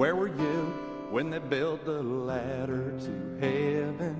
Where 0.00 0.16
were 0.16 0.28
you 0.28 0.72
when 1.10 1.28
they 1.28 1.40
built 1.40 1.84
the 1.84 2.02
ladder 2.02 2.98
to 3.00 3.12
heaven? 3.38 4.16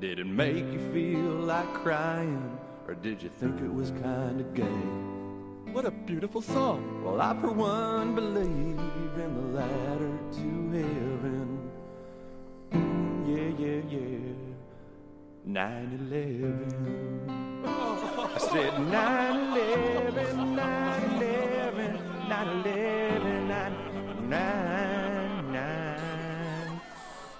Did 0.00 0.20
it 0.20 0.28
make 0.28 0.64
you 0.72 0.78
feel 0.92 1.42
like 1.42 1.66
crying, 1.74 2.56
or 2.86 2.94
did 2.94 3.20
you 3.20 3.28
think 3.28 3.60
it 3.60 3.74
was 3.74 3.90
kinda 3.90 4.44
gay? 4.54 4.86
What 5.72 5.86
a 5.86 5.90
beautiful 5.90 6.40
song. 6.40 7.02
Well, 7.02 7.20
I 7.20 7.34
for 7.40 7.50
one 7.50 8.14
believe 8.14 8.78
in 9.24 9.34
the 9.34 9.46
ladder 9.58 10.18
to 10.38 10.70
heaven. 10.70 11.70
Mm, 12.70 13.26
yeah, 13.26 13.50
yeah, 13.58 13.82
yeah. 13.96 14.36
9 15.44 15.98
11. 16.12 17.26
I 18.36 18.38
said 18.38 18.78
9 18.78 19.34
11, 19.58 20.54
9 20.54 21.02
11, 21.16 21.98
9 22.28 22.48
11, 22.48 23.48
9 23.48 23.92
9 24.28 24.32
9 24.32 24.91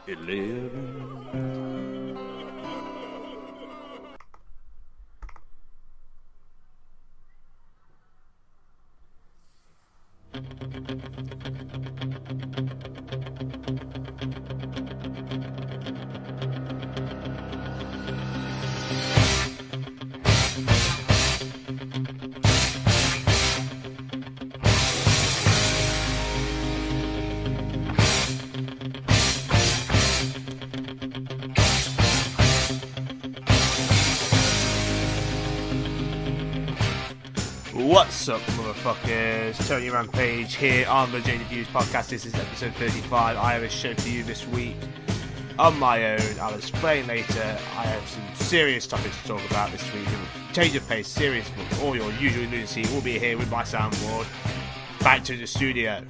11. 0.06 1.11
What's 38.22 38.28
up, 38.28 38.54
motherfuckers? 38.54 39.66
Tony 39.66 39.90
Rampage 39.90 40.54
here 40.54 40.86
on 40.86 41.10
the 41.10 41.18
JD 41.18 41.44
Views 41.48 41.66
podcast. 41.66 42.08
This 42.08 42.24
is 42.24 42.32
episode 42.36 42.72
35. 42.74 43.36
I 43.36 43.52
have 43.52 43.64
a 43.64 43.68
show 43.68 43.94
for 43.94 44.08
you 44.08 44.22
this 44.22 44.46
week 44.46 44.76
on 45.58 45.76
my 45.76 46.12
own. 46.12 46.38
I'll 46.40 46.54
explain 46.54 47.08
later. 47.08 47.42
I 47.76 47.82
have 47.82 48.08
some 48.08 48.22
serious 48.34 48.86
topics 48.86 49.20
to 49.22 49.26
talk 49.26 49.50
about 49.50 49.72
this 49.72 49.92
week. 49.92 50.06
Change 50.52 50.76
of 50.76 50.88
pace, 50.88 51.08
serious, 51.08 51.50
but 51.56 51.82
all 51.82 51.96
your 51.96 52.12
usual 52.12 52.44
lunacy 52.44 52.82
will 52.94 53.00
be 53.00 53.18
here 53.18 53.36
with 53.36 53.50
my 53.50 53.64
soundboard. 53.64 54.28
Back 55.00 55.24
to 55.24 55.36
the 55.36 55.48
studio. 55.48 56.04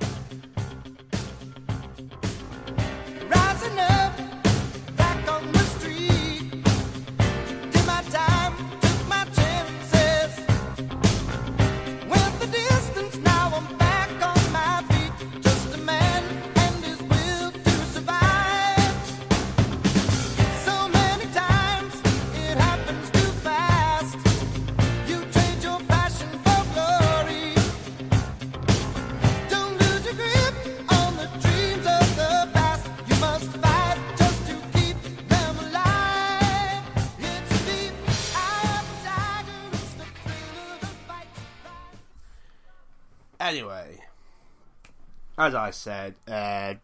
As 45.42 45.54
I 45.54 45.70
said, 45.70 46.14
uh, 46.28 46.74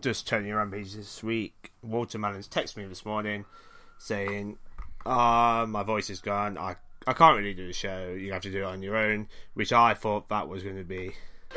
just 0.00 0.32
around 0.32 0.52
Rampage 0.54 0.94
this 0.94 1.22
week. 1.22 1.72
Walter 1.82 2.18
Mallon's 2.18 2.48
texted 2.48 2.76
me 2.76 2.84
this 2.86 3.04
morning 3.04 3.44
saying, 3.98 4.58
"Ah, 5.04 5.66
my 5.68 5.82
voice 5.82 6.10
is 6.10 6.20
gone. 6.20 6.56
I 6.58 6.76
I 7.06 7.12
can't 7.12 7.36
really 7.36 7.54
do 7.54 7.66
the 7.66 7.72
show. 7.72 8.10
You 8.10 8.32
have 8.32 8.42
to 8.42 8.50
do 8.50 8.62
it 8.62 8.66
on 8.66 8.82
your 8.82 8.96
own." 8.96 9.28
Which 9.54 9.72
I 9.72 9.94
thought 9.94 10.28
that 10.28 10.48
was 10.48 10.62
going 10.62 10.76
to 10.78 10.84
be. 10.84 11.12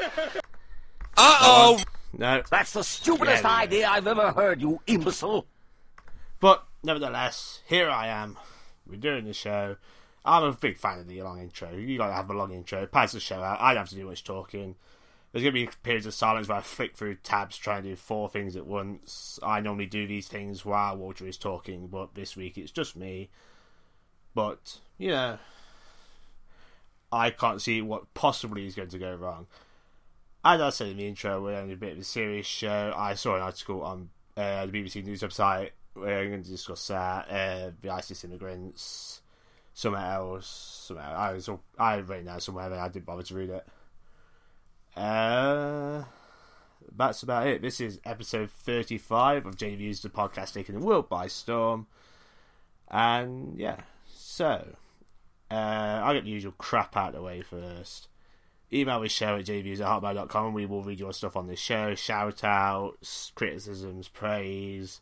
Uh 1.19 1.37
oh! 1.41 1.79
No, 2.13 2.43
That's 2.51 2.73
the 2.73 2.83
stupidest 2.83 3.41
Yeah, 3.43 3.49
yeah. 3.49 3.57
idea 3.63 3.89
I've 3.89 4.05
ever 4.05 4.31
heard, 4.33 4.61
you 4.61 4.79
imbecile. 4.85 5.47
but 6.39 6.63
nevertheless, 6.83 7.61
here 7.67 7.89
I 7.89 8.05
am. 8.07 8.37
We're 8.87 8.97
doing 8.97 9.25
the 9.25 9.33
show. 9.33 9.77
I'm 10.23 10.43
a 10.43 10.51
big 10.51 10.77
fan 10.77 10.99
of 10.99 11.07
the 11.07 11.21
long 11.23 11.41
intro. 11.41 11.71
You 11.75 11.97
gotta 11.97 12.13
have 12.13 12.29
a 12.29 12.33
long 12.33 12.51
intro. 12.53 12.85
Pads 12.85 13.13
the 13.13 13.19
show 13.19 13.41
out. 13.41 13.59
I 13.59 13.69
don't 13.73 13.81
have 13.81 13.89
to 13.89 13.95
do 13.95 14.05
much 14.05 14.23
talking. 14.23 14.75
There's 15.31 15.43
gonna 15.43 15.51
be 15.51 15.69
periods 15.83 16.05
of 16.05 16.13
silence 16.13 16.47
where 16.47 16.57
I 16.57 16.61
flick 16.61 16.95
through 16.95 17.15
tabs 17.15 17.57
trying 17.57 17.83
to 17.83 17.89
do 17.89 17.95
four 17.95 18.29
things 18.29 18.55
at 18.55 18.65
once. 18.65 19.39
I 19.43 19.59
normally 19.59 19.85
do 19.85 20.07
these 20.07 20.27
things 20.27 20.65
while 20.65 20.97
Walter 20.97 21.27
is 21.27 21.37
talking, 21.37 21.87
but 21.87 22.15
this 22.15 22.35
week 22.35 22.57
it's 22.57 22.71
just 22.71 22.95
me. 22.95 23.29
But, 24.33 24.79
you 24.97 25.09
know, 25.09 25.39
I 27.11 27.31
can't 27.31 27.61
see 27.61 27.81
what 27.81 28.13
possibly 28.13 28.65
is 28.65 28.75
going 28.75 28.89
to 28.89 28.99
go 28.99 29.15
wrong. 29.15 29.47
As 30.45 30.61
I 30.61 30.69
said 30.69 30.89
in 30.89 30.97
the 30.97 31.07
intro, 31.07 31.41
we're 31.41 31.55
having 31.55 31.71
a 31.71 31.75
bit 31.75 31.93
of 31.93 31.99
a 31.99 32.03
serious 32.03 32.45
show. 32.45 32.93
I 32.95 33.15
saw 33.15 33.35
an 33.35 33.41
article 33.41 33.81
on 33.81 34.09
uh, 34.35 34.65
the 34.65 34.71
BBC 34.71 35.03
News 35.03 35.21
website. 35.21 35.71
We're 35.95 36.27
going 36.27 36.43
to 36.43 36.49
discuss 36.49 36.87
that. 36.87 37.29
Uh, 37.29 37.71
the 37.81 37.89
ISIS 37.89 38.23
immigrants, 38.23 39.21
somewhere 39.73 40.13
else. 40.13 40.83
Somewhere 40.87 41.05
I 41.05 41.33
was 41.33 41.49
I 41.77 41.97
read 41.97 42.27
that 42.27 42.43
somewhere, 42.43 42.69
but 42.69 42.77
I 42.77 42.87
didn't 42.89 43.05
bother 43.05 43.23
to 43.23 43.35
read 43.35 43.49
it. 43.49 43.67
Uh, 44.97 46.03
that's 46.95 47.23
about 47.23 47.47
it. 47.47 47.61
This 47.61 47.79
is 47.79 47.99
episode 48.03 48.49
thirty-five 48.49 49.45
of 49.45 49.55
JD 49.55 49.77
Views, 49.77 50.01
the 50.01 50.09
podcast 50.09 50.53
taking 50.53 50.75
the 50.79 50.85
world 50.85 51.07
by 51.07 51.27
storm. 51.27 51.87
And 52.89 53.59
yeah, 53.59 53.81
so 54.07 54.75
uh, 55.51 55.53
I'll 55.53 56.13
get 56.13 56.23
the 56.23 56.31
usual 56.31 56.53
crap 56.57 56.97
out 56.97 57.09
of 57.09 57.15
the 57.15 57.21
way 57.21 57.41
first 57.41 58.07
email 58.71 58.99
the 58.99 59.09
show 59.09 59.37
at 59.37 59.45
jviews 59.45 59.79
at 59.79 59.87
hotmail.com 59.87 60.45
and 60.47 60.55
we 60.55 60.65
will 60.65 60.83
read 60.83 60.99
your 60.99 61.13
stuff 61.13 61.37
on 61.37 61.47
the 61.47 61.55
show. 61.55 61.95
Shout 61.95 62.43
outs, 62.43 63.31
criticisms, 63.35 64.07
praise, 64.07 65.01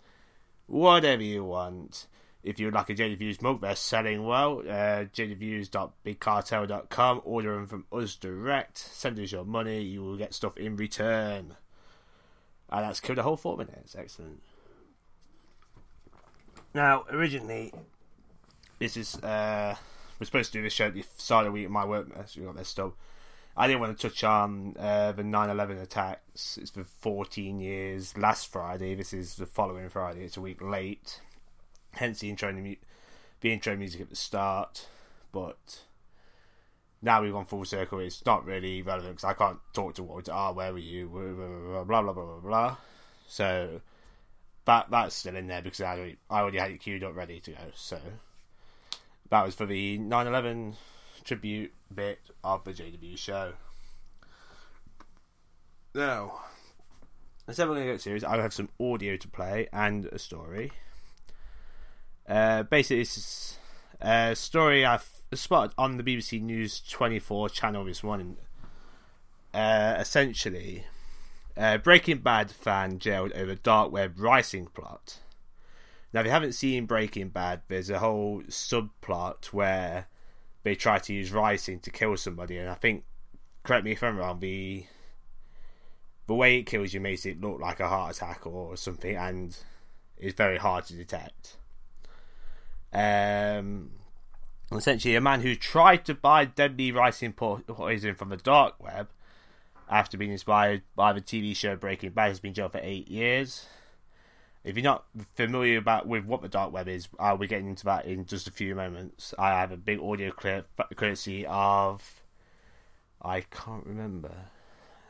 whatever 0.67 1.23
you 1.23 1.43
want. 1.43 2.07
If 2.45 2.59
you'd 2.59 2.73
like 2.75 2.91
a 2.91 2.95
JD 2.95 3.17
Views 3.17 3.41
mug, 3.41 3.61
they're 3.61 3.75
selling 3.75 4.23
well. 4.23 4.59
Uh, 4.59 5.05
jdviews.bigcartel.com. 5.11 7.21
Order 7.25 7.55
them 7.55 7.65
from 7.65 7.85
us 7.91 8.13
direct. 8.15 8.77
Send 8.77 9.19
us 9.19 9.31
your 9.31 9.45
money. 9.45 9.81
You 9.81 10.03
will 10.03 10.15
get 10.15 10.35
stuff 10.35 10.55
in 10.55 10.75
return. 10.75 11.55
And 12.69 12.85
that's 12.85 12.99
killed 12.99 13.17
a 13.17 13.23
whole 13.23 13.35
four 13.35 13.57
minutes. 13.57 13.95
Excellent. 13.97 14.43
Now, 16.75 17.05
originally, 17.09 17.73
this 18.77 18.95
is 18.95 19.15
uh, 19.23 19.75
we're 20.19 20.25
supposed 20.25 20.51
to 20.51 20.59
do 20.59 20.63
this 20.63 20.73
show 20.73 20.85
at 20.85 20.93
the 20.93 21.03
start 21.17 21.47
of 21.47 21.53
the 21.53 21.59
week. 21.59 21.67
My 21.71 21.85
work, 21.85 22.09
so 22.27 22.41
we 22.41 22.45
got 22.45 22.57
this 22.57 22.69
stuff. 22.69 22.91
I 23.57 23.65
didn't 23.65 23.79
want 23.79 23.97
to 23.97 24.09
touch 24.09 24.23
on 24.23 24.75
uh, 24.77 25.13
the 25.13 25.23
9/11 25.23 25.81
attacks. 25.81 26.59
It's 26.61 26.69
for 26.69 26.83
14 26.83 27.59
years. 27.59 28.15
Last 28.15 28.51
Friday. 28.51 28.93
This 28.93 29.13
is 29.13 29.37
the 29.37 29.47
following 29.47 29.89
Friday. 29.89 30.25
It's 30.25 30.37
a 30.37 30.41
week 30.41 30.61
late. 30.61 31.21
Hence 31.95 32.19
the 32.19 32.29
intro, 32.29 32.51
mu- 32.53 32.75
the 33.41 33.53
intro 33.53 33.75
music 33.75 34.01
at 34.01 34.09
the 34.09 34.15
start. 34.15 34.87
But 35.31 35.81
now 37.01 37.21
we've 37.21 37.31
gone 37.31 37.45
full 37.45 37.65
circle. 37.65 37.99
It's 37.99 38.25
not 38.25 38.45
really 38.45 38.81
relevant 38.81 39.17
because 39.17 39.29
I 39.29 39.33
can't 39.33 39.59
talk 39.73 39.95
to 39.95 40.03
Walter. 40.03 40.31
Ah, 40.33 40.51
where 40.51 40.73
were 40.73 40.79
you? 40.79 41.07
Blah 41.07 41.83
blah 41.83 42.01
blah 42.01 42.13
blah 42.13 42.23
blah 42.25 42.39
blah. 42.39 42.77
So 43.27 43.81
that 44.65 44.87
that's 44.89 45.15
still 45.15 45.35
in 45.35 45.47
there 45.47 45.61
because 45.61 45.81
I 45.81 45.97
already, 45.97 46.17
I 46.29 46.39
already 46.39 46.57
had 46.57 46.71
it 46.71 46.79
queued 46.79 47.03
up 47.03 47.15
ready 47.15 47.39
to 47.39 47.51
go. 47.51 47.57
So 47.75 47.99
that 49.29 49.45
was 49.45 49.55
for 49.55 49.65
the 49.65 49.97
9/11 49.99 50.75
tribute 51.23 51.73
bit 51.93 52.19
of 52.43 52.63
the 52.63 52.73
JW 52.73 53.17
show. 53.17 53.53
Now, 55.93 56.41
let's 57.47 57.57
have 57.57 57.69
a 57.69 57.73
look 57.73 57.83
at 57.83 58.01
series. 58.01 58.23
I 58.23 58.37
have 58.37 58.53
some 58.53 58.69
audio 58.79 59.15
to 59.17 59.27
play 59.27 59.67
and 59.71 60.05
a 60.07 60.19
story. 60.19 60.71
Uh, 62.27 62.63
basically, 62.63 63.01
is 63.01 63.57
a 64.01 64.35
story 64.35 64.85
I've 64.85 65.07
spotted 65.33 65.73
on 65.77 65.97
the 65.97 66.03
BBC 66.03 66.41
News 66.41 66.81
24 66.81 67.49
channel 67.49 67.85
this 67.85 68.03
morning. 68.03 68.37
Uh, 69.53 69.95
essentially, 69.99 70.85
a 71.55 71.77
Breaking 71.77 72.17
Bad 72.17 72.51
fan 72.51 72.99
jailed 72.99 73.31
over 73.33 73.55
dark 73.55 73.91
web 73.91 74.17
ricin 74.17 74.73
plot. 74.73 75.19
Now, 76.13 76.21
if 76.21 76.25
you 76.25 76.31
haven't 76.31 76.53
seen 76.53 76.85
Breaking 76.85 77.29
Bad, 77.29 77.61
there's 77.67 77.89
a 77.89 77.99
whole 77.99 78.41
subplot 78.43 79.47
where 79.47 80.07
they 80.63 80.75
try 80.75 80.97
to 80.97 81.13
use 81.13 81.31
ricin 81.31 81.81
to 81.83 81.91
kill 81.91 82.17
somebody, 82.17 82.57
and 82.57 82.69
I 82.69 82.75
think, 82.75 83.03
correct 83.63 83.85
me 83.85 83.91
if 83.91 84.03
I'm 84.03 84.17
wrong, 84.17 84.39
the 84.39 84.85
the 86.27 86.33
way 86.33 86.57
it 86.57 86.63
kills 86.63 86.91
you 86.91 86.99
makes 86.99 87.23
it 87.27 87.39
look 87.39 87.59
like 87.59 87.79
a 87.79 87.87
heart 87.87 88.15
attack 88.15 88.47
or 88.47 88.75
something, 88.75 89.15
and 89.15 89.55
it's 90.17 90.35
very 90.35 90.57
hard 90.57 90.85
to 90.85 90.95
detect. 90.95 91.57
Um, 92.95 93.91
essentially, 94.71 95.15
a 95.15 95.21
man 95.21 95.41
who 95.41 95.53
tried 95.55 96.05
to 96.05 96.13
buy 96.13 96.45
deadly 96.45 96.93
ricin 96.93 97.35
po- 97.35 97.61
poison 97.67 98.15
from 98.15 98.29
the 98.29 98.37
dark 98.37 98.81
web 98.81 99.09
after 99.89 100.17
being 100.17 100.31
inspired 100.31 100.81
by 100.95 101.11
the 101.11 101.21
TV 101.21 101.53
show 101.55 101.75
Breaking 101.75 102.11
Bad 102.11 102.29
has 102.29 102.39
been 102.39 102.53
jailed 102.53 102.71
for 102.71 102.79
eight 102.81 103.09
years. 103.09 103.65
If 104.63 104.77
you're 104.77 104.83
not 104.83 105.05
familiar 105.35 105.77
about 105.77 106.07
with 106.07 106.25
what 106.25 106.41
the 106.41 106.47
dark 106.47 106.71
web 106.71 106.87
is, 106.87 107.09
I'll 107.19 107.37
be 107.37 107.47
getting 107.47 107.67
into 107.67 107.83
that 107.85 108.05
in 108.05 108.25
just 108.25 108.47
a 108.47 108.51
few 108.51 108.73
moments. 108.73 109.33
I 109.37 109.49
have 109.49 109.71
a 109.71 109.77
big 109.77 109.99
audio 109.99 110.31
clip 110.31 110.67
courtesy 110.95 111.45
of 111.45 112.23
I 113.21 113.41
can't 113.41 113.85
remember. 113.85 114.33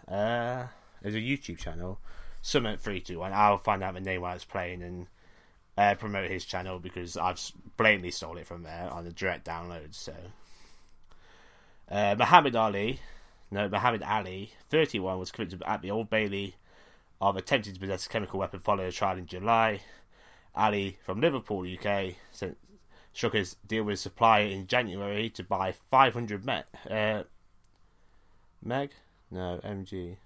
Uh, 0.07 0.67
there's 1.01 1.15
a 1.15 1.19
YouTube 1.19 1.59
channel, 1.59 1.99
Summit 2.41 2.81
Three 2.81 2.99
Two 2.99 3.19
One. 3.19 3.31
I'll 3.31 3.57
find 3.57 3.83
out 3.83 3.93
the 3.93 4.01
name 4.01 4.21
while 4.21 4.35
it's 4.35 4.43
playing 4.43 4.81
and 4.81 5.07
uh, 5.77 5.95
promote 5.95 6.29
his 6.29 6.45
channel 6.45 6.79
because 6.79 7.17
I've 7.17 7.39
blatantly 7.77 8.11
stole 8.11 8.37
it 8.37 8.47
from 8.47 8.63
there 8.63 8.89
on 8.91 9.03
the 9.03 9.11
direct 9.11 9.45
download. 9.45 9.93
So, 9.93 10.13
uh, 11.89 12.15
Muhammad 12.17 12.55
Ali, 12.55 12.99
no, 13.51 13.67
Muhammad 13.69 14.03
Ali, 14.03 14.51
31, 14.69 15.19
was 15.19 15.31
convicted 15.31 15.63
at 15.67 15.81
the 15.81 15.91
Old 15.91 16.09
Bailey 16.09 16.55
of 17.21 17.37
attempting 17.37 17.73
to 17.73 17.79
possess 17.79 18.05
a 18.05 18.09
chemical 18.09 18.39
weapon 18.39 18.59
following 18.59 18.87
a 18.87 18.91
trial 18.91 19.17
in 19.17 19.25
July. 19.25 19.81
Ali 20.55 20.97
from 21.05 21.19
Liverpool, 21.19 21.65
UK, 21.67 22.15
sent, 22.31 22.57
struck 23.13 23.33
his 23.33 23.55
deal 23.67 23.83
with 23.83 23.95
a 23.95 23.97
supplier 23.97 24.45
in 24.45 24.67
January 24.67 25.29
to 25.31 25.43
buy 25.43 25.73
500 25.91 26.45
Met, 26.45 26.67
uh, 26.89 27.23
Meg? 28.63 28.91
No, 29.31 29.59
MG. 29.63 30.17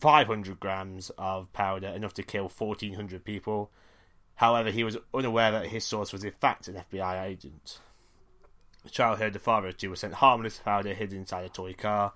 500 0.00 0.60
grams 0.60 1.10
of 1.18 1.52
powder, 1.52 1.88
enough 1.88 2.14
to 2.14 2.22
kill 2.22 2.48
1,400 2.48 3.24
people. 3.24 3.70
However, 4.36 4.70
he 4.70 4.84
was 4.84 4.98
unaware 5.14 5.50
that 5.50 5.66
his 5.66 5.84
source 5.84 6.12
was 6.12 6.24
in 6.24 6.32
fact 6.32 6.68
an 6.68 6.82
FBI 6.90 7.24
agent. 7.24 7.80
The 8.84 8.90
child 8.90 9.18
heard 9.18 9.32
the 9.32 9.38
father 9.38 9.68
of 9.68 9.78
two 9.78 9.90
was 9.90 10.00
sent 10.00 10.14
harmless 10.14 10.58
powder 10.58 10.94
hidden 10.94 11.18
inside 11.18 11.44
a 11.44 11.48
toy 11.48 11.72
car. 11.72 12.12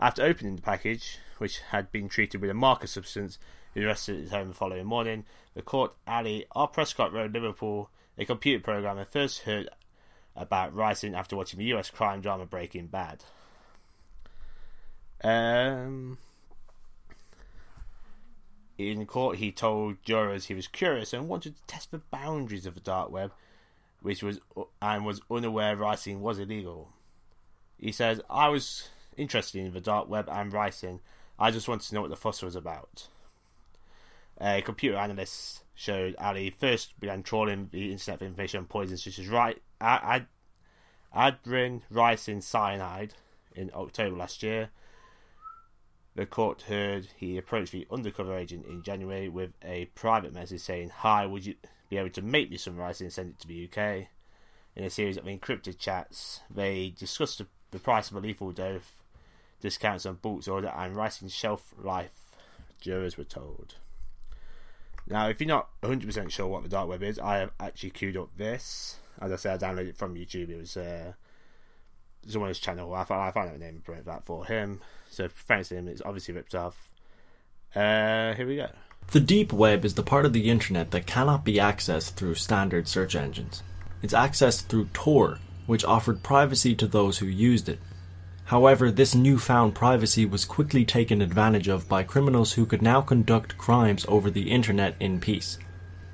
After 0.00 0.22
opening 0.22 0.56
the 0.56 0.62
package, 0.62 1.18
which 1.38 1.58
had 1.70 1.90
been 1.90 2.08
treated 2.08 2.40
with 2.40 2.50
a 2.50 2.54
marker 2.54 2.86
substance, 2.86 3.38
he 3.74 3.84
arrested 3.84 4.16
at 4.16 4.22
his 4.22 4.30
home 4.30 4.48
the 4.48 4.54
following 4.54 4.86
morning. 4.86 5.24
The 5.54 5.62
court, 5.62 5.94
Ali 6.06 6.46
R. 6.52 6.68
Prescott 6.68 7.12
Road, 7.12 7.34
Liverpool, 7.34 7.90
a 8.16 8.24
computer 8.24 8.62
programmer, 8.62 9.04
first 9.04 9.42
heard 9.42 9.68
about 10.34 10.74
ricin 10.74 11.14
after 11.14 11.36
watching 11.36 11.58
the 11.58 11.74
US 11.74 11.90
crime 11.90 12.20
drama 12.20 12.46
Breaking 12.46 12.86
Bad. 12.86 13.24
Um, 15.22 16.18
in 18.78 19.04
court, 19.06 19.38
he 19.38 19.52
told 19.52 20.02
jurors 20.02 20.46
he 20.46 20.54
was 20.54 20.68
curious 20.68 21.12
and 21.12 21.28
wanted 21.28 21.56
to 21.56 21.62
test 21.66 21.90
the 21.90 21.98
boundaries 21.98 22.66
of 22.66 22.74
the 22.74 22.80
dark 22.80 23.10
web, 23.10 23.32
which 24.00 24.22
was 24.22 24.40
and 24.82 25.04
was 25.04 25.20
unaware 25.30 25.76
ricin 25.76 26.20
was 26.20 26.38
illegal. 26.38 26.92
He 27.78 27.92
says, 27.92 28.20
"I 28.28 28.48
was 28.48 28.90
interested 29.16 29.64
in 29.64 29.72
the 29.72 29.80
dark 29.80 30.08
web 30.08 30.28
and 30.28 30.52
ricin. 30.52 31.00
I 31.38 31.50
just 31.50 31.68
wanted 31.68 31.88
to 31.88 31.94
know 31.94 32.02
what 32.02 32.10
the 32.10 32.16
fuss 32.16 32.42
was 32.42 32.56
about." 32.56 33.08
A 34.38 34.60
computer 34.60 34.98
analyst 34.98 35.64
showed 35.74 36.14
Ali 36.18 36.50
first 36.50 36.98
began 37.00 37.22
trawling 37.22 37.68
the 37.70 37.92
internet 37.92 38.18
for 38.18 38.26
information 38.26 38.60
on 38.60 38.66
poisons 38.66 39.04
such 39.04 39.18
as 39.18 39.28
right, 39.28 39.62
ad, 39.80 40.26
adrin, 41.14 41.82
ricin, 41.90 42.42
cyanide 42.42 43.14
in 43.54 43.70
October 43.74 44.16
last 44.16 44.42
year. 44.42 44.70
The 46.16 46.24
court 46.24 46.62
heard 46.62 47.08
he 47.14 47.36
approached 47.36 47.72
the 47.72 47.86
undercover 47.90 48.34
agent 48.34 48.64
in 48.64 48.82
January 48.82 49.28
with 49.28 49.52
a 49.62 49.84
private 49.94 50.32
message 50.32 50.62
saying, 50.62 50.88
Hi, 50.88 51.26
would 51.26 51.44
you 51.44 51.56
be 51.90 51.98
able 51.98 52.08
to 52.10 52.22
make 52.22 52.50
me 52.50 52.56
some 52.56 52.78
ricin 52.78 53.02
and 53.02 53.12
send 53.12 53.30
it 53.30 53.40
to 53.40 53.46
the 53.46 53.64
UK? 53.66 54.08
In 54.74 54.84
a 54.84 54.88
series 54.88 55.18
of 55.18 55.24
encrypted 55.24 55.78
chats, 55.78 56.40
they 56.50 56.94
discussed 56.98 57.42
the, 57.70 57.78
price 57.78 58.10
of 58.10 58.16
a 58.16 58.20
lethal 58.20 58.50
dose, 58.50 58.94
discounts 59.60 60.06
on 60.06 60.14
bulk 60.14 60.48
order, 60.48 60.72
and 60.74 60.96
ricin 60.96 61.30
shelf 61.30 61.74
life, 61.76 62.34
jurors 62.80 63.18
were 63.18 63.24
told. 63.24 63.74
Now, 65.06 65.28
if 65.28 65.38
you're 65.38 65.48
not 65.48 65.68
100% 65.82 66.30
sure 66.30 66.46
what 66.46 66.62
the 66.62 66.70
dark 66.70 66.88
web 66.88 67.02
is, 67.02 67.18
I 67.18 67.36
have 67.38 67.50
actually 67.60 67.90
queued 67.90 68.16
up 68.16 68.30
this. 68.38 68.96
As 69.20 69.32
I 69.32 69.36
said, 69.36 69.62
I 69.62 69.66
downloaded 69.66 69.88
it 69.90 69.98
from 69.98 70.14
YouTube. 70.14 70.48
It 70.48 70.56
was 70.56 70.78
uh, 70.78 71.12
someone's 72.28 72.58
channel. 72.58 72.92
I 72.94 73.04
found, 73.04 73.22
I 73.22 73.30
found 73.30 73.48
out 73.48 73.58
the 73.58 73.64
name 73.64 73.82
promoted 73.84 74.06
that 74.06 74.24
for 74.24 74.44
him. 74.44 74.80
So 75.10 75.28
thanks 75.28 75.68
to 75.68 75.76
him, 75.76 75.88
it's 75.88 76.02
obviously 76.04 76.34
ripped 76.34 76.54
off. 76.54 76.92
Uh, 77.74 78.34
here 78.34 78.46
we 78.46 78.56
go. 78.56 78.68
The 79.12 79.20
deep 79.20 79.52
web 79.52 79.84
is 79.84 79.94
the 79.94 80.02
part 80.02 80.26
of 80.26 80.32
the 80.32 80.50
internet 80.50 80.90
that 80.90 81.06
cannot 81.06 81.44
be 81.44 81.54
accessed 81.54 82.12
through 82.12 82.34
standard 82.34 82.88
search 82.88 83.14
engines. 83.14 83.62
It's 84.02 84.14
accessed 84.14 84.66
through 84.66 84.88
Tor, 84.92 85.38
which 85.66 85.84
offered 85.84 86.22
privacy 86.22 86.74
to 86.74 86.86
those 86.86 87.18
who 87.18 87.26
used 87.26 87.68
it. 87.68 87.78
However, 88.46 88.90
this 88.90 89.14
newfound 89.14 89.74
privacy 89.74 90.24
was 90.24 90.44
quickly 90.44 90.84
taken 90.84 91.20
advantage 91.20 91.68
of 91.68 91.88
by 91.88 92.02
criminals 92.04 92.52
who 92.52 92.66
could 92.66 92.82
now 92.82 93.00
conduct 93.00 93.58
crimes 93.58 94.06
over 94.08 94.30
the 94.30 94.50
internet 94.50 94.94
in 95.00 95.20
peace. 95.20 95.58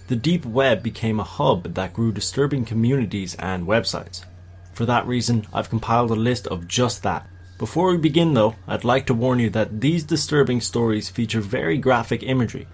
The 0.09 0.17
deep 0.17 0.45
web 0.45 0.83
became 0.83 1.21
a 1.21 1.25
hub 1.25 1.75
that 1.75 1.95
grew 1.95 2.13
disturbing 2.13 2.65
communities 2.65 3.35
and 3.37 3.67
websites. 3.67 4.25
For 4.73 4.87
that 4.87 5.07
reason, 5.07 5.47
I've 5.53 5.71
compiled 5.71 6.11
a 6.11 6.15
list 6.15 6.47
of 6.47 6.69
just 6.69 7.03
that. 7.03 7.27
Before 7.59 7.91
we 7.91 7.99
begin 7.99 8.35
though, 8.35 8.57
I'd 8.67 8.85
like 8.85 9.07
to 9.07 9.15
warn 9.15 9.39
you 9.39 9.51
that 9.51 9.81
these 9.81 10.05
disturbing 10.05 10.61
stories 10.61 11.09
feature 11.09 11.41
very 11.41 11.79
graphic 11.79 12.23
imagery. 12.23 12.67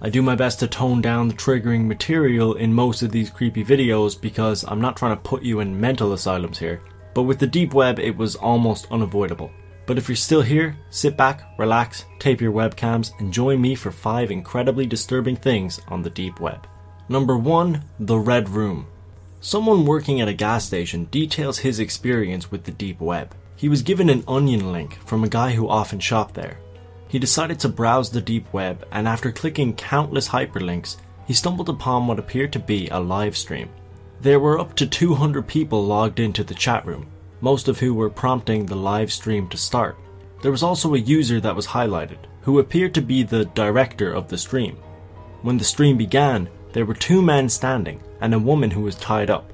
I 0.00 0.10
do 0.10 0.20
my 0.20 0.34
best 0.34 0.58
to 0.60 0.66
tone 0.66 1.00
down 1.00 1.28
the 1.28 1.34
triggering 1.34 1.86
material 1.86 2.54
in 2.54 2.74
most 2.74 3.02
of 3.02 3.12
these 3.12 3.30
creepy 3.30 3.64
videos 3.64 4.20
because 4.20 4.64
I'm 4.66 4.80
not 4.80 4.96
trying 4.96 5.16
to 5.16 5.22
put 5.22 5.44
you 5.44 5.60
in 5.60 5.80
mental 5.80 6.12
asylums 6.12 6.58
here. 6.58 6.82
But 7.14 7.22
with 7.22 7.38
the 7.38 7.46
deep 7.46 7.72
web, 7.72 8.00
it 8.00 8.16
was 8.16 8.34
almost 8.34 8.90
unavoidable. 8.90 9.52
But 9.86 9.98
if 9.98 10.08
you're 10.08 10.16
still 10.16 10.42
here, 10.42 10.76
sit 10.90 11.16
back, 11.16 11.42
relax, 11.58 12.04
tape 12.18 12.40
your 12.40 12.52
webcams, 12.52 13.12
and 13.20 13.32
join 13.32 13.60
me 13.60 13.74
for 13.76 13.92
five 13.92 14.30
incredibly 14.30 14.86
disturbing 14.86 15.36
things 15.36 15.80
on 15.86 16.02
the 16.02 16.10
deep 16.10 16.40
web. 16.40 16.66
Number 17.08 17.36
one, 17.36 17.84
the 18.00 18.18
Red 18.18 18.48
Room. 18.48 18.86
Someone 19.44 19.86
working 19.86 20.20
at 20.20 20.28
a 20.28 20.32
gas 20.32 20.64
station 20.64 21.06
details 21.06 21.58
his 21.58 21.80
experience 21.80 22.52
with 22.52 22.62
the 22.62 22.70
deep 22.70 23.00
web. 23.00 23.34
He 23.56 23.68
was 23.68 23.82
given 23.82 24.08
an 24.08 24.22
onion 24.28 24.70
link 24.70 25.00
from 25.04 25.24
a 25.24 25.28
guy 25.28 25.50
who 25.50 25.68
often 25.68 25.98
shopped 25.98 26.34
there. 26.34 26.60
He 27.08 27.18
decided 27.18 27.58
to 27.58 27.68
browse 27.68 28.08
the 28.08 28.20
deep 28.20 28.52
web, 28.52 28.86
and 28.92 29.08
after 29.08 29.32
clicking 29.32 29.74
countless 29.74 30.28
hyperlinks, 30.28 30.96
he 31.26 31.34
stumbled 31.34 31.68
upon 31.68 32.06
what 32.06 32.20
appeared 32.20 32.52
to 32.52 32.60
be 32.60 32.86
a 32.86 33.00
live 33.00 33.36
stream. 33.36 33.68
There 34.20 34.38
were 34.38 34.60
up 34.60 34.76
to 34.76 34.86
200 34.86 35.48
people 35.48 35.84
logged 35.84 36.20
into 36.20 36.44
the 36.44 36.54
chat 36.54 36.86
room, 36.86 37.08
most 37.40 37.66
of 37.66 37.80
who 37.80 37.94
were 37.94 38.10
prompting 38.10 38.66
the 38.66 38.76
live 38.76 39.12
stream 39.12 39.48
to 39.48 39.56
start. 39.56 39.98
There 40.42 40.52
was 40.52 40.62
also 40.62 40.94
a 40.94 40.98
user 40.98 41.40
that 41.40 41.56
was 41.56 41.66
highlighted, 41.66 42.18
who 42.42 42.60
appeared 42.60 42.94
to 42.94 43.02
be 43.02 43.24
the 43.24 43.46
director 43.46 44.12
of 44.12 44.28
the 44.28 44.38
stream. 44.38 44.76
When 45.42 45.58
the 45.58 45.64
stream 45.64 45.96
began, 45.96 46.48
there 46.72 46.86
were 46.86 46.94
two 46.94 47.22
men 47.22 47.48
standing 47.48 48.00
and 48.20 48.34
a 48.34 48.38
woman 48.38 48.70
who 48.70 48.80
was 48.80 48.94
tied 48.96 49.30
up. 49.30 49.52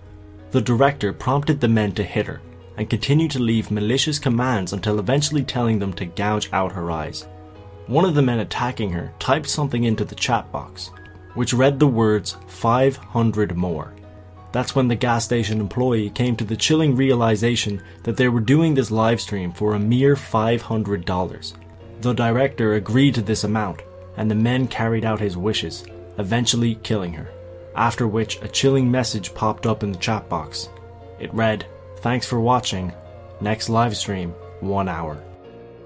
The 0.50 0.60
director 0.60 1.12
prompted 1.12 1.60
the 1.60 1.68
men 1.68 1.92
to 1.92 2.04
hit 2.04 2.26
her 2.26 2.40
and 2.76 2.88
continued 2.88 3.32
to 3.32 3.40
leave 3.40 3.70
malicious 3.70 4.18
commands 4.18 4.72
until 4.72 4.98
eventually 4.98 5.42
telling 5.42 5.78
them 5.78 5.92
to 5.94 6.06
gouge 6.06 6.48
out 6.52 6.72
her 6.72 6.90
eyes. 6.90 7.26
One 7.88 8.04
of 8.04 8.14
the 8.14 8.22
men 8.22 8.38
attacking 8.38 8.90
her 8.90 9.12
typed 9.18 9.48
something 9.48 9.84
into 9.84 10.04
the 10.04 10.14
chat 10.14 10.50
box, 10.52 10.90
which 11.34 11.52
read 11.52 11.78
the 11.78 11.86
words 11.86 12.36
500 12.46 13.56
more. 13.56 13.92
That's 14.52 14.74
when 14.74 14.88
the 14.88 14.94
gas 14.94 15.24
station 15.24 15.60
employee 15.60 16.10
came 16.10 16.36
to 16.36 16.44
the 16.44 16.56
chilling 16.56 16.96
realization 16.96 17.82
that 18.04 18.16
they 18.16 18.28
were 18.28 18.40
doing 18.40 18.74
this 18.74 18.90
live 18.90 19.20
stream 19.20 19.52
for 19.52 19.74
a 19.74 19.78
mere 19.78 20.14
$500. 20.14 21.52
The 22.00 22.12
director 22.12 22.74
agreed 22.74 23.14
to 23.16 23.22
this 23.22 23.44
amount, 23.44 23.82
and 24.16 24.30
the 24.30 24.34
men 24.34 24.68
carried 24.68 25.04
out 25.04 25.20
his 25.20 25.36
wishes, 25.36 25.84
eventually 26.18 26.76
killing 26.76 27.12
her. 27.12 27.28
After 27.74 28.08
which, 28.08 28.40
a 28.42 28.48
chilling 28.48 28.90
message 28.90 29.34
popped 29.34 29.66
up 29.66 29.82
in 29.82 29.92
the 29.92 29.98
chat 29.98 30.28
box. 30.28 30.68
It 31.18 31.32
read, 31.32 31.66
Thanks 31.98 32.26
for 32.26 32.40
watching. 32.40 32.92
Next 33.40 33.68
live 33.68 33.96
stream, 33.96 34.30
one 34.60 34.88
hour. 34.88 35.22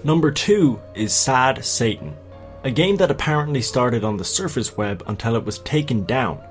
Number 0.03 0.31
two 0.31 0.79
is 0.95 1.13
Sad 1.13 1.63
Satan, 1.63 2.15
a 2.63 2.71
game 2.71 2.97
that 2.97 3.11
apparently 3.11 3.61
started 3.61 4.03
on 4.03 4.17
the 4.17 4.25
surface 4.25 4.75
web 4.75 5.03
until 5.07 5.35
it 5.35 5.45
was 5.45 5.59
taken 5.59 6.05
down. 6.05 6.43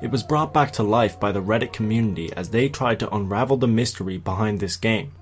It 0.00 0.10
was 0.10 0.22
brought 0.22 0.54
back 0.54 0.72
to 0.74 0.82
life 0.82 1.20
by 1.20 1.32
the 1.32 1.42
Reddit 1.42 1.72
community 1.72 2.32
as 2.34 2.48
they 2.48 2.68
tried 2.68 3.00
to 3.00 3.14
unravel 3.14 3.56
the 3.56 3.66
mystery 3.66 4.16
behind 4.16 4.60
this 4.60 4.76
game. 4.76 5.12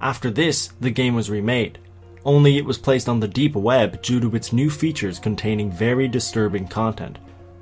After 0.00 0.30
this, 0.30 0.68
the 0.80 0.90
game 0.90 1.14
was 1.14 1.30
remade, 1.30 1.78
only 2.24 2.58
it 2.58 2.64
was 2.64 2.78
placed 2.78 3.08
on 3.08 3.20
the 3.20 3.28
deep 3.28 3.54
web 3.54 4.02
due 4.02 4.20
to 4.20 4.36
its 4.36 4.52
new 4.52 4.70
features 4.70 5.18
containing 5.18 5.70
very 5.70 6.06
disturbing 6.08 6.68
content. 6.68 7.18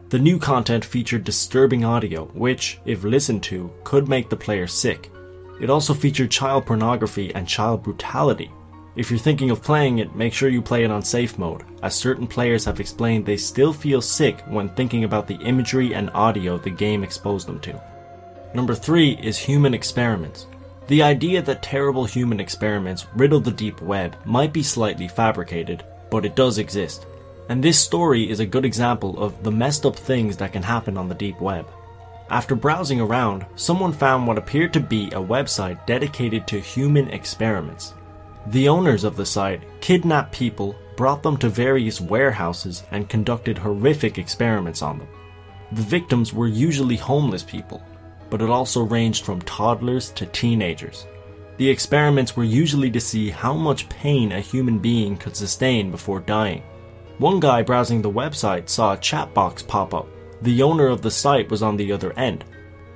The 0.09 0.19
new 0.21 0.39
content 0.39 0.85
featured 0.85 1.25
disturbing 1.25 1.85
audio, 1.85 2.27
which, 2.27 2.79
if 2.85 3.03
listened 3.03 3.43
to, 3.45 3.73
could 3.83 4.09
make 4.09 4.29
the 4.29 4.37
player 4.37 4.69
sick. 4.69 5.11
It 5.61 5.69
also 5.69 5.95
featured 5.95 6.31
child 6.31 6.65
pornography 6.65 7.35
and 7.35 7.49
child 7.49 7.83
brutality. 7.83 8.53
If 8.95 9.11
you're 9.11 9.19
thinking 9.19 9.51
of 9.51 9.65
playing 9.65 9.99
it, 9.99 10.15
make 10.15 10.33
sure 10.33 10.49
you 10.49 10.63
play 10.63 10.85
it 10.85 10.93
on 10.93 11.03
safe 11.03 11.39
mode, 11.39 11.65
as 11.83 11.97
certain 11.97 12.29
players 12.29 12.65
have 12.67 12.79
explained 12.79 13.27
they 13.27 13.37
still 13.37 13.73
feel 13.73 14.01
sick 14.01 14.43
when 14.47 14.69
thinking 14.69 15.03
about 15.03 15.27
the 15.27 15.41
imagery 15.41 15.93
and 15.93 16.09
audio 16.11 16.57
the 16.57 16.71
game 16.71 17.03
exposed 17.03 17.49
them 17.49 17.59
to. 17.61 17.83
Number 18.55 18.77
3 18.77 19.19
is 19.21 19.37
human 19.37 19.75
experiments. 19.75 20.47
The 20.87 21.03
idea 21.03 21.43
that 21.43 21.65
terrible 21.65 22.05
human 22.05 22.39
experiments 22.39 23.07
riddle 23.17 23.41
the 23.41 23.51
deep 23.51 23.83
web 23.83 24.17
might 24.25 24.53
be 24.53 24.63
slightly 24.63 25.09
fabricated, 25.09 25.85
but 26.13 26.25
it 26.25 26.37
does 26.37 26.59
exist. 26.59 27.07
And 27.49 27.63
this 27.63 27.79
story 27.79 28.29
is 28.29 28.41
a 28.41 28.47
good 28.47 28.65
example 28.65 29.23
of 29.23 29.43
the 29.43 29.53
messed 29.53 29.87
up 29.87 29.97
things 29.97 30.37
that 30.39 30.53
can 30.53 30.63
happen 30.63 30.97
on 30.97 31.09
the 31.09 31.15
deep 31.15 31.41
web. 31.41 31.69
After 32.29 32.57
browsing 32.57 33.01
around, 33.01 33.47
someone 33.55 33.93
found 33.93 34.27
what 34.27 34.39
appeared 34.39 34.73
to 34.73 34.81
be 34.81 35.07
a 35.09 35.23
website 35.23 35.85
dedicated 35.87 36.47
to 36.49 36.59
human 36.59 37.09
experiments. 37.11 37.95
The 38.49 38.69
owners 38.69 39.05
of 39.05 39.17
the 39.17 39.27
site 39.27 39.63
kidnapped 39.81 40.33
people, 40.33 40.77
brought 40.97 41.23
them 41.23 41.37
to 41.37 41.49
various 41.49 42.01
warehouses, 42.01 42.83
and 42.91 43.09
conducted 43.09 43.59
horrific 43.59 44.19
experiments 44.19 44.83
on 44.83 44.99
them. 44.99 45.09
The 45.73 45.83
victims 45.83 46.33
were 46.33 46.49
usually 46.49 46.97
homeless 46.97 47.43
people, 47.43 47.83
but 48.31 48.43
it 48.43 48.51
also 48.51 48.83
ranged 48.83 49.25
from 49.25 49.43
toddlers 49.43 50.11
to 50.13 50.27
teenagers. 50.27 51.07
The 51.59 51.69
experiments 51.69 52.37
were 52.37 52.45
usually 52.45 52.91
to 52.91 53.01
see 53.01 53.31
how 53.31 53.55
much 53.55 53.89
pain 53.89 54.33
a 54.33 54.41
human 54.41 54.79
being 54.79 55.17
could 55.17 55.37
sustain 55.37 55.91
before 55.91 56.21
dying. 56.21 56.63
One 57.19 57.41
guy 57.41 57.63
browsing 57.63 58.03
the 58.03 58.11
website 58.11 58.69
saw 58.69 58.93
a 58.93 58.99
chat 58.99 59.33
box 59.33 59.63
pop 59.63 59.95
up. 59.95 60.07
The 60.43 60.63
owner 60.63 60.89
of 60.89 61.01
the 61.01 61.11
site 61.11 61.51
was 61.51 61.63
on 61.63 61.79
the 61.79 61.91
other 61.91 62.13
end. 62.13 62.45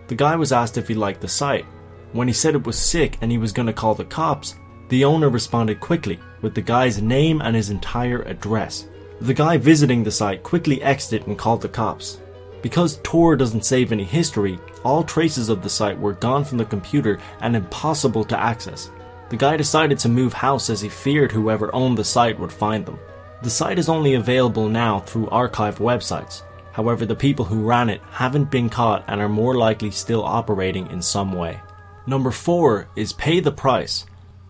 The 0.08 0.14
guy 0.14 0.36
was 0.36 0.52
asked 0.52 0.76
if 0.76 0.88
he 0.88 0.94
liked 0.94 1.22
the 1.22 1.28
site. 1.28 1.64
When 2.12 2.28
he 2.28 2.34
said 2.34 2.54
it 2.54 2.66
was 2.66 2.78
sick 2.78 3.16
and 3.22 3.32
he 3.32 3.38
was 3.38 3.52
going 3.52 3.66
to 3.66 3.72
call 3.72 3.94
the 3.94 4.04
cops, 4.04 4.56
the 4.90 5.06
owner 5.06 5.30
responded 5.30 5.80
quickly 5.80 6.20
with 6.42 6.54
the 6.54 6.60
guy's 6.60 7.00
name 7.00 7.40
and 7.40 7.56
his 7.56 7.70
entire 7.70 8.20
address. 8.22 8.88
The 9.22 9.32
guy 9.32 9.56
visiting 9.56 10.04
the 10.04 10.10
site 10.10 10.42
quickly 10.42 10.82
exited 10.82 11.26
and 11.26 11.38
called 11.38 11.62
the 11.62 11.68
cops. 11.68 12.20
Because 12.60 13.00
Tor 13.02 13.36
doesn't 13.36 13.64
save 13.64 13.90
any 13.90 14.04
history, 14.04 14.58
all 14.84 15.02
traces 15.02 15.48
of 15.48 15.62
the 15.62 15.70
site 15.70 15.98
were 15.98 16.12
gone 16.12 16.44
from 16.44 16.58
the 16.58 16.66
computer 16.66 17.18
and 17.40 17.56
impossible 17.56 18.24
to 18.24 18.38
access. 18.38 18.90
The 19.30 19.36
guy 19.36 19.56
decided 19.56 19.98
to 20.00 20.10
move 20.10 20.34
house 20.34 20.68
as 20.68 20.82
he 20.82 20.90
feared 20.90 21.32
whoever 21.32 21.74
owned 21.74 21.96
the 21.96 22.04
site 22.04 22.38
would 22.38 22.52
find 22.52 22.84
them. 22.84 22.98
The 23.42 23.50
site 23.50 23.78
is 23.78 23.88
only 23.88 24.14
available 24.14 24.68
now 24.68 25.00
through 25.00 25.26
archived 25.26 25.78
websites. 25.78 26.42
However, 26.72 27.06
the 27.06 27.16
people 27.16 27.46
who 27.46 27.64
ran 27.64 27.88
it 27.88 28.02
haven't 28.10 28.50
been 28.50 28.68
caught 28.68 29.04
and 29.08 29.20
are 29.20 29.30
more 29.30 29.56
likely 29.56 29.90
still 29.90 30.22
operating 30.22 30.90
in 30.90 31.00
some 31.00 31.32
way. 31.32 31.58
Number 32.06 32.30
4 32.30 32.88
is 32.96 33.14
pay 33.14 33.40
the 33.40 33.50
price. 33.50 34.04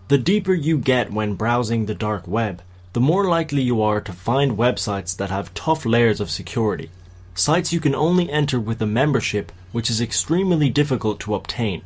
The 0.09 0.17
deeper 0.17 0.53
you 0.53 0.77
get 0.77 1.13
when 1.13 1.35
browsing 1.35 1.85
the 1.85 1.95
dark 1.95 2.27
web, 2.27 2.61
the 2.91 2.99
more 2.99 3.29
likely 3.29 3.61
you 3.61 3.81
are 3.81 4.01
to 4.01 4.11
find 4.11 4.57
websites 4.57 5.15
that 5.15 5.29
have 5.29 5.53
tough 5.53 5.85
layers 5.85 6.19
of 6.19 6.29
security. 6.29 6.91
Sites 7.33 7.71
you 7.71 7.79
can 7.79 7.95
only 7.95 8.29
enter 8.29 8.59
with 8.59 8.81
a 8.81 8.85
membership, 8.85 9.53
which 9.71 9.89
is 9.89 10.01
extremely 10.01 10.69
difficult 10.69 11.21
to 11.21 11.35
obtain. 11.35 11.81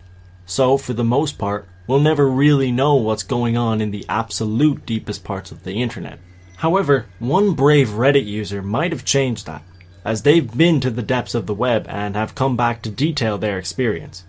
So, 0.48 0.76
for 0.76 0.94
the 0.94 1.04
most 1.04 1.38
part, 1.38 1.68
we'll 1.86 2.00
never 2.00 2.28
really 2.28 2.72
know 2.72 2.96
what's 2.96 3.22
going 3.22 3.56
on 3.56 3.80
in 3.80 3.92
the 3.92 4.06
absolute 4.10 4.88
deepest 4.88 5.24
parts 5.24 5.52
of 5.52 5.64
the 5.64 5.74
internet. 5.74 6.18
However, 6.58 7.06
one 7.20 7.54
brave 7.54 7.90
Reddit 7.90 8.26
user 8.26 8.62
might 8.62 8.92
have 8.92 9.06
changed 9.06 9.46
that, 9.46 9.64
as 10.04 10.22
they've 10.22 10.58
been 10.58 10.80
to 10.82 10.90
the 10.90 11.02
depths 11.02 11.36
of 11.36 11.48
the 11.48 11.54
web 11.54 11.86
and 11.90 12.16
have 12.16 12.36
come 12.36 12.56
back 12.56 12.82
to 12.84 12.90
detail 12.90 13.38
their 13.38 13.58
experience. 13.58 14.24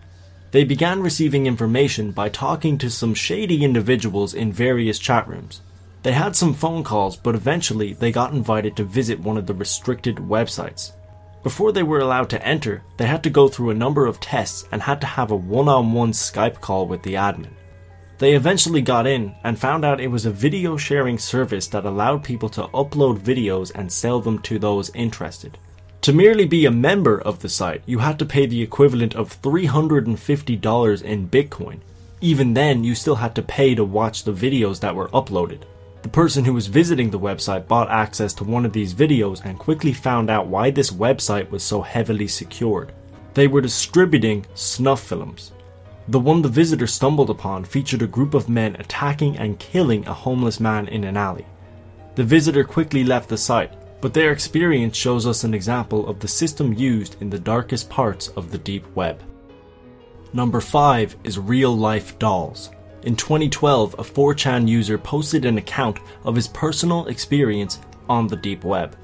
They 0.51 0.65
began 0.65 1.03
receiving 1.03 1.47
information 1.47 2.13
by 2.13 2.29
talking 2.29 2.79
to 2.79 2.91
some 2.91 3.15
shady 3.15 3.65
individuals 3.65 4.35
in 4.35 4.53
various 4.53 4.99
chat 4.99 5.29
rooms. 5.29 5.61
They 6.03 6.13
had 6.13 6.37
some 6.37 6.55
phone 6.55 6.85
calls, 6.85 7.17
but 7.17 7.35
eventually 7.35 7.93
they 7.93 8.13
got 8.13 8.33
invited 8.33 8.77
to 8.77 8.85
visit 8.85 9.21
one 9.21 9.37
of 9.37 9.47
the 9.47 9.55
restricted 9.55 10.17
websites. 10.17 10.93
Before 11.43 11.73
they 11.73 11.83
were 11.83 12.01
allowed 12.01 12.31
to 12.31 12.47
enter, 12.47 12.83
they 12.97 13.07
had 13.07 13.23
to 13.25 13.31
go 13.31 13.49
through 13.49 13.71
a 13.71 13.75
number 13.75 14.07
of 14.07 14.21
tests 14.21 14.67
and 14.73 14.83
had 14.83 15.01
to 15.01 15.07
have 15.07 15.31
a 15.31 15.37
one 15.37 15.69
on 15.69 15.93
one 15.93 16.13
Skype 16.13 16.61
call 16.61 16.87
with 16.87 17.03
the 17.03 17.15
admin. 17.15 17.53
They 18.19 18.35
eventually 18.35 18.81
got 18.81 19.07
in 19.07 19.35
and 19.45 19.59
found 19.59 19.85
out 19.85 20.01
it 20.01 20.09
was 20.09 20.25
a 20.25 20.31
video 20.31 20.79
sharing 20.79 21.19
service 21.19 21.67
that 21.69 21.85
allowed 21.85 22.25
people 22.25 22.49
to 22.51 22.69
upload 22.69 23.19
videos 23.19 23.71
and 23.75 23.93
sell 23.93 24.21
them 24.21 24.39
to 24.41 24.59
those 24.59 24.91
interested. 24.95 25.59
To 26.01 26.13
merely 26.15 26.47
be 26.47 26.65
a 26.65 26.71
member 26.71 27.21
of 27.21 27.41
the 27.41 27.49
site, 27.49 27.83
you 27.85 27.99
had 27.99 28.19
to 28.21 28.25
pay 28.25 28.47
the 28.47 28.63
equivalent 28.63 29.15
of 29.15 29.43
$350 29.43 31.03
in 31.03 31.29
Bitcoin. 31.29 31.81
Even 32.23 32.55
then, 32.55 32.85
you 32.85 32.95
still 32.95 33.17
had 33.17 33.35
to 33.35 33.43
pay 33.43 33.75
to 33.75 33.85
watch 33.85 34.25
the 34.25 34.33
videos 34.33 34.81
that 34.81 34.95
were 34.95 35.09
uploaded. 35.09 35.63
The 36.01 36.09
person 36.09 36.45
who 36.45 36.55
was 36.55 36.69
visiting 36.69 37.11
the 37.11 37.19
website 37.19 37.67
bought 37.67 37.91
access 37.91 38.33
to 38.35 38.45
one 38.45 38.65
of 38.65 38.73
these 38.73 38.95
videos 38.95 39.45
and 39.45 39.59
quickly 39.59 39.93
found 39.93 40.31
out 40.31 40.47
why 40.47 40.71
this 40.71 40.91
website 40.91 41.51
was 41.51 41.63
so 41.63 41.83
heavily 41.83 42.29
secured. 42.29 42.93
They 43.35 43.49
were 43.49 43.61
distributing 43.61 44.47
snuff 44.55 45.03
films. 45.03 45.53
The 46.09 46.21
one 46.21 46.43
the 46.43 46.49
visitor 46.49 46.87
stumbled 46.87 47.31
upon 47.31 47.65
featured 47.65 48.03
a 48.03 48.07
group 48.07 48.35
of 48.35 48.49
men 48.49 48.77
attacking 48.77 49.39
and 49.39 49.59
killing 49.59 50.07
a 50.07 50.15
homeless 50.15 50.61
man 50.61 50.87
in 50.87 51.03
an 51.03 51.17
alley. 51.17 51.47
The 52.15 52.25
visitor 52.25 52.63
quickly 52.63 53.03
left 53.03 53.29
the 53.29 53.37
site, 53.37 53.73
but 54.01 54.15
their 54.15 54.31
experience 54.31 54.97
shows 54.97 55.27
us 55.27 55.43
an 55.43 55.53
example 55.53 56.09
of 56.09 56.21
the 56.21 56.29
system 56.29 56.73
used 56.73 57.21
in 57.21 57.29
the 57.29 57.39
darkest 57.39 57.91
parts 57.91 58.29
of 58.29 58.53
the 58.53 58.59
deep 58.59 58.87
web. 58.95 59.21
Number 60.33 60.61
5 60.61 61.17
is 61.25 61.39
real 61.39 61.77
life 61.77 62.19
dolls. 62.19 62.71
In 63.03 63.17
2012, 63.17 63.95
a 63.95 64.03
4chan 64.03 64.69
user 64.69 64.99
posted 64.99 65.45
an 65.45 65.59
account 65.59 65.99
of 66.25 66.37
his 66.37 66.49
personal 66.49 67.07
experience 67.07 67.81
on 68.09 68.27
the 68.27 68.37
deep 68.37 68.63
web. 68.65 68.97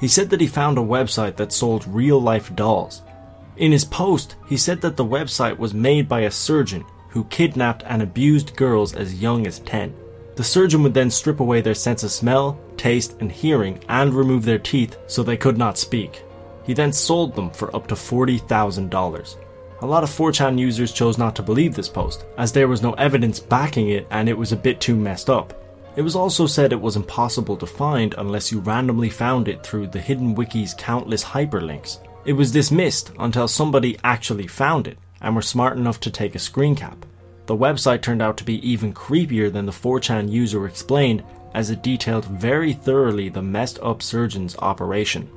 He 0.00 0.08
said 0.08 0.30
that 0.30 0.40
he 0.40 0.46
found 0.46 0.78
a 0.78 0.82
website 0.82 1.36
that 1.36 1.52
sold 1.52 1.86
real 1.86 2.20
life 2.20 2.54
dolls. 2.54 3.02
In 3.56 3.70
his 3.70 3.84
post, 3.84 4.34
he 4.46 4.56
said 4.56 4.80
that 4.80 4.96
the 4.96 5.04
website 5.04 5.58
was 5.58 5.72
made 5.72 6.08
by 6.08 6.20
a 6.20 6.30
surgeon 6.30 6.84
who 7.10 7.24
kidnapped 7.24 7.84
and 7.86 8.02
abused 8.02 8.56
girls 8.56 8.94
as 8.94 9.22
young 9.22 9.46
as 9.46 9.60
10. 9.60 9.94
The 10.34 10.42
surgeon 10.42 10.82
would 10.82 10.94
then 10.94 11.10
strip 11.10 11.38
away 11.38 11.60
their 11.60 11.74
sense 11.74 12.02
of 12.02 12.10
smell, 12.10 12.58
taste, 12.76 13.16
and 13.20 13.30
hearing 13.30 13.78
and 13.88 14.12
remove 14.12 14.44
their 14.44 14.58
teeth 14.58 14.96
so 15.06 15.22
they 15.22 15.36
could 15.36 15.56
not 15.56 15.78
speak. 15.78 16.24
He 16.64 16.74
then 16.74 16.92
sold 16.92 17.36
them 17.36 17.50
for 17.50 17.74
up 17.76 17.86
to 17.86 17.94
$40,000. 17.94 19.36
A 19.82 19.86
lot 19.86 20.02
of 20.02 20.10
4chan 20.10 20.58
users 20.58 20.92
chose 20.92 21.18
not 21.18 21.36
to 21.36 21.42
believe 21.42 21.76
this 21.76 21.88
post, 21.88 22.24
as 22.36 22.50
there 22.50 22.66
was 22.66 22.82
no 22.82 22.94
evidence 22.94 23.38
backing 23.38 23.90
it 23.90 24.08
and 24.10 24.28
it 24.28 24.36
was 24.36 24.50
a 24.50 24.56
bit 24.56 24.80
too 24.80 24.96
messed 24.96 25.30
up. 25.30 25.52
It 25.94 26.02
was 26.02 26.16
also 26.16 26.48
said 26.48 26.72
it 26.72 26.80
was 26.80 26.96
impossible 26.96 27.56
to 27.58 27.66
find 27.66 28.14
unless 28.18 28.50
you 28.50 28.58
randomly 28.58 29.10
found 29.10 29.46
it 29.46 29.62
through 29.62 29.86
the 29.88 30.00
Hidden 30.00 30.34
Wiki's 30.34 30.74
countless 30.76 31.22
hyperlinks. 31.22 31.98
It 32.24 32.32
was 32.32 32.52
dismissed 32.52 33.12
until 33.18 33.46
somebody 33.46 33.98
actually 34.02 34.46
found 34.46 34.88
it 34.88 34.98
and 35.20 35.34
were 35.34 35.42
smart 35.42 35.76
enough 35.76 36.00
to 36.00 36.10
take 36.10 36.34
a 36.34 36.38
screen 36.38 36.74
cap. 36.74 37.04
The 37.46 37.56
website 37.56 38.00
turned 38.00 38.22
out 38.22 38.38
to 38.38 38.44
be 38.44 38.66
even 38.66 38.94
creepier 38.94 39.52
than 39.52 39.66
the 39.66 39.72
4chan 39.72 40.30
user 40.30 40.66
explained, 40.66 41.22
as 41.52 41.68
it 41.68 41.82
detailed 41.82 42.24
very 42.24 42.72
thoroughly 42.72 43.28
the 43.28 43.42
messed 43.42 43.78
up 43.82 44.02
surgeon's 44.02 44.56
operation. 44.58 45.28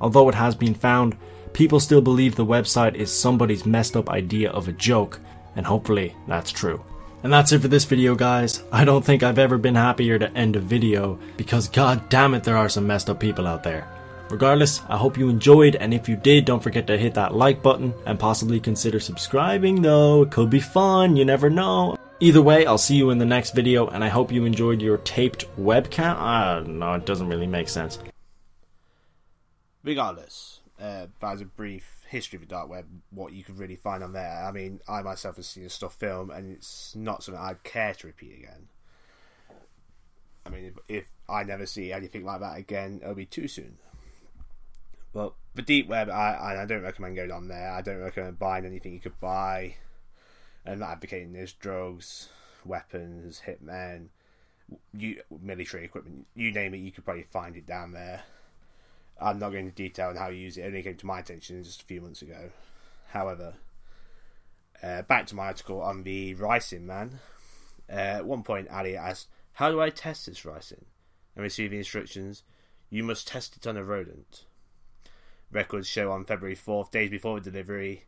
Although 0.00 0.30
it 0.30 0.34
has 0.34 0.54
been 0.54 0.74
found, 0.74 1.16
people 1.52 1.78
still 1.78 2.00
believe 2.00 2.36
the 2.36 2.46
website 2.46 2.94
is 2.94 3.12
somebody's 3.12 3.66
messed 3.66 3.94
up 3.94 4.08
idea 4.08 4.50
of 4.50 4.66
a 4.66 4.72
joke, 4.72 5.20
and 5.56 5.66
hopefully 5.66 6.16
that's 6.26 6.50
true. 6.50 6.82
And 7.22 7.30
that's 7.30 7.52
it 7.52 7.60
for 7.60 7.68
this 7.68 7.84
video, 7.84 8.14
guys. 8.14 8.62
I 8.72 8.86
don't 8.86 9.04
think 9.04 9.22
I've 9.22 9.38
ever 9.38 9.58
been 9.58 9.74
happier 9.74 10.18
to 10.18 10.32
end 10.32 10.56
a 10.56 10.60
video 10.60 11.18
because 11.36 11.68
god 11.68 12.08
damn 12.08 12.32
it, 12.32 12.44
there 12.44 12.56
are 12.56 12.70
some 12.70 12.86
messed 12.86 13.10
up 13.10 13.20
people 13.20 13.46
out 13.46 13.62
there. 13.62 13.86
Regardless, 14.30 14.80
I 14.88 14.96
hope 14.96 15.18
you 15.18 15.28
enjoyed, 15.28 15.74
and 15.74 15.92
if 15.92 16.08
you 16.08 16.14
did, 16.16 16.44
don't 16.44 16.62
forget 16.62 16.86
to 16.86 16.96
hit 16.96 17.14
that 17.14 17.34
like 17.34 17.62
button 17.62 17.92
and 18.06 18.18
possibly 18.18 18.60
consider 18.60 19.00
subscribing, 19.00 19.82
though. 19.82 20.22
It 20.22 20.30
could 20.30 20.50
be 20.50 20.60
fun, 20.60 21.16
you 21.16 21.24
never 21.24 21.50
know. 21.50 21.96
Either 22.20 22.40
way, 22.40 22.64
I'll 22.64 22.78
see 22.78 22.96
you 22.96 23.10
in 23.10 23.18
the 23.18 23.24
next 23.24 23.54
video, 23.54 23.88
and 23.88 24.04
I 24.04 24.08
hope 24.08 24.30
you 24.30 24.44
enjoyed 24.44 24.80
your 24.80 24.98
taped 24.98 25.46
webcam. 25.58 26.14
Ah, 26.16 26.62
no, 26.64 26.94
it 26.94 27.06
doesn't 27.06 27.28
really 27.28 27.46
make 27.46 27.68
sense. 27.68 27.98
regardless, 29.82 30.60
uh, 30.80 31.06
that 31.20 31.32
was 31.32 31.40
a 31.40 31.46
brief 31.46 32.04
history 32.08 32.36
of 32.36 32.42
the 32.42 32.46
dark 32.46 32.68
web, 32.68 32.86
what 33.10 33.32
you 33.32 33.42
could 33.42 33.58
really 33.58 33.76
find 33.76 34.02
on 34.02 34.12
there. 34.12 34.44
I 34.44 34.52
mean, 34.52 34.80
I 34.88 35.02
myself 35.02 35.36
have 35.36 35.44
seen 35.44 35.68
snuff 35.68 35.94
film, 35.94 36.30
and 36.30 36.52
it's 36.52 36.94
not 36.94 37.22
something 37.22 37.42
I'd 37.42 37.62
care 37.62 37.94
to 37.94 38.06
repeat 38.06 38.38
again. 38.38 38.68
I 40.46 40.50
mean, 40.50 40.64
if, 40.66 40.74
if 40.88 41.12
I 41.28 41.44
never 41.44 41.66
see 41.66 41.92
anything 41.92 42.24
like 42.24 42.40
that 42.40 42.58
again, 42.58 43.00
it'll 43.02 43.14
be 43.14 43.26
too 43.26 43.48
soon. 43.48 43.78
But 45.12 45.34
the 45.54 45.62
deep 45.62 45.88
web, 45.88 46.08
I 46.08 46.60
I 46.62 46.66
don't 46.66 46.82
recommend 46.82 47.16
going 47.16 47.32
on 47.32 47.48
there. 47.48 47.70
I 47.70 47.82
don't 47.82 48.00
recommend 48.00 48.38
buying 48.38 48.64
anything 48.64 48.92
you 48.92 49.00
could 49.00 49.18
buy. 49.20 49.74
I'm 50.66 50.78
not 50.78 50.90
advocating 50.90 51.32
this. 51.32 51.52
Drugs, 51.52 52.28
weapons, 52.64 53.42
hitmen, 53.46 54.08
you 54.94 55.20
military 55.42 55.84
equipment, 55.84 56.26
you 56.34 56.52
name 56.52 56.74
it, 56.74 56.78
you 56.78 56.92
could 56.92 57.04
probably 57.04 57.24
find 57.24 57.56
it 57.56 57.66
down 57.66 57.92
there. 57.92 58.22
I'm 59.20 59.38
not 59.38 59.50
going 59.50 59.66
into 59.66 59.76
detail 59.76 60.08
on 60.08 60.16
how 60.16 60.28
you 60.28 60.38
use 60.40 60.56
it. 60.56 60.62
It 60.62 60.66
only 60.68 60.82
came 60.82 60.96
to 60.96 61.06
my 61.06 61.20
attention 61.20 61.62
just 61.62 61.82
a 61.82 61.84
few 61.84 62.00
months 62.00 62.22
ago. 62.22 62.50
However, 63.08 63.54
uh, 64.82 65.02
back 65.02 65.26
to 65.26 65.34
my 65.34 65.46
article 65.46 65.82
on 65.82 66.04
the 66.04 66.34
Ricin 66.36 66.82
Man. 66.82 67.20
Uh, 67.88 67.92
at 67.92 68.26
one 68.26 68.42
point, 68.42 68.70
Ali 68.70 68.96
asked, 68.96 69.28
How 69.54 69.70
do 69.70 69.80
I 69.80 69.90
test 69.90 70.26
this 70.26 70.42
ricin? 70.42 70.84
And 71.36 71.42
receiving 71.42 71.78
instructions, 71.78 72.44
you 72.88 73.02
must 73.02 73.28
test 73.28 73.56
it 73.56 73.66
on 73.66 73.76
a 73.76 73.84
rodent. 73.84 74.44
Records 75.52 75.88
show 75.88 76.12
on 76.12 76.24
February 76.24 76.56
4th, 76.56 76.90
days 76.90 77.10
before 77.10 77.40
delivery, 77.40 78.04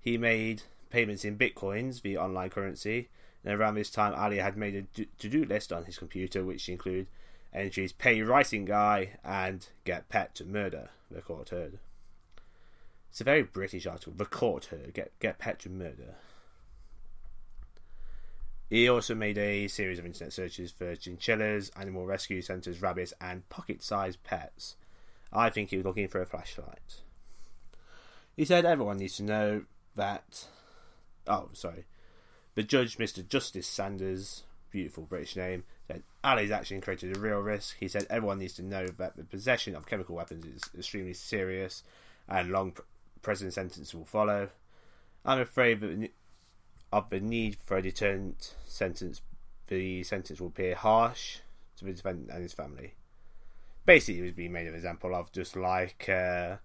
he 0.00 0.16
made 0.16 0.62
payments 0.90 1.24
in 1.24 1.36
bitcoins 1.36 2.02
the 2.02 2.16
online 2.16 2.50
currency. 2.50 3.08
And 3.44 3.58
around 3.58 3.74
this 3.74 3.90
time, 3.90 4.14
Ali 4.14 4.38
had 4.38 4.56
made 4.56 4.74
a 4.96 5.04
to 5.04 5.28
do 5.28 5.44
list 5.44 5.72
on 5.72 5.84
his 5.84 5.98
computer, 5.98 6.44
which 6.44 6.68
include 6.68 7.06
entries 7.52 7.92
pay 7.92 8.18
ricin 8.18 8.64
guy 8.64 9.16
and 9.24 9.66
get 9.84 10.08
pet 10.08 10.34
to 10.36 10.44
murder, 10.44 10.90
the 11.10 11.20
court 11.20 11.50
heard. 11.50 11.78
It's 13.10 13.20
a 13.20 13.24
very 13.24 13.42
British 13.42 13.86
article. 13.86 14.12
The 14.16 14.26
court 14.26 14.66
heard 14.66 14.92
get, 14.92 15.18
get 15.18 15.38
pet 15.38 15.58
to 15.60 15.70
murder. 15.70 16.16
He 18.68 18.88
also 18.88 19.14
made 19.14 19.38
a 19.38 19.66
series 19.68 19.98
of 19.98 20.04
internet 20.04 20.32
searches 20.32 20.70
for 20.70 20.94
chinchillas, 20.94 21.70
animal 21.74 22.04
rescue 22.04 22.42
centres, 22.42 22.82
rabbits, 22.82 23.14
and 23.18 23.48
pocket 23.48 23.82
sized 23.82 24.22
pets. 24.24 24.76
I 25.32 25.50
think 25.50 25.70
he 25.70 25.76
was 25.76 25.86
looking 25.86 26.08
for 26.08 26.20
a 26.20 26.26
flashlight. 26.26 27.02
He 28.36 28.44
said 28.44 28.64
everyone 28.64 28.98
needs 28.98 29.16
to 29.16 29.24
know 29.24 29.64
that. 29.96 30.46
Oh, 31.26 31.50
sorry. 31.52 31.84
The 32.54 32.62
judge, 32.62 32.98
Mr. 32.98 33.26
Justice 33.26 33.66
Sanders, 33.66 34.44
beautiful 34.70 35.04
British 35.04 35.36
name, 35.36 35.64
said 35.86 36.02
Ali's 36.24 36.50
action 36.50 36.80
created 36.80 37.16
a 37.16 37.20
real 37.20 37.40
risk. 37.40 37.76
He 37.78 37.88
said 37.88 38.06
everyone 38.08 38.38
needs 38.38 38.54
to 38.54 38.62
know 38.62 38.86
that 38.86 39.16
the 39.16 39.24
possession 39.24 39.74
of 39.74 39.86
chemical 39.86 40.16
weapons 40.16 40.44
is 40.44 40.62
extremely 40.76 41.14
serious 41.14 41.82
and 42.28 42.50
long 42.50 42.76
prison 43.22 43.50
sentence 43.50 43.94
will 43.94 44.04
follow. 44.04 44.50
I'm 45.24 45.40
afraid 45.40 45.80
that 45.80 46.10
of 46.92 47.10
the 47.10 47.20
need 47.20 47.56
for 47.64 47.76
a 47.76 47.82
deterrent 47.82 48.54
sentence, 48.66 49.20
the 49.66 50.02
sentence 50.02 50.40
will 50.40 50.48
appear 50.48 50.74
harsh 50.74 51.38
to 51.76 51.84
the 51.84 51.92
defendant 51.92 52.30
and 52.30 52.42
his 52.42 52.52
family. 52.52 52.94
Basically, 53.88 54.16
he 54.16 54.20
was 54.20 54.32
being 54.32 54.52
made 54.52 54.66
an 54.66 54.74
example 54.74 55.14
of, 55.14 55.32
just 55.32 55.56
like 55.56 56.10
uh, 56.10 56.56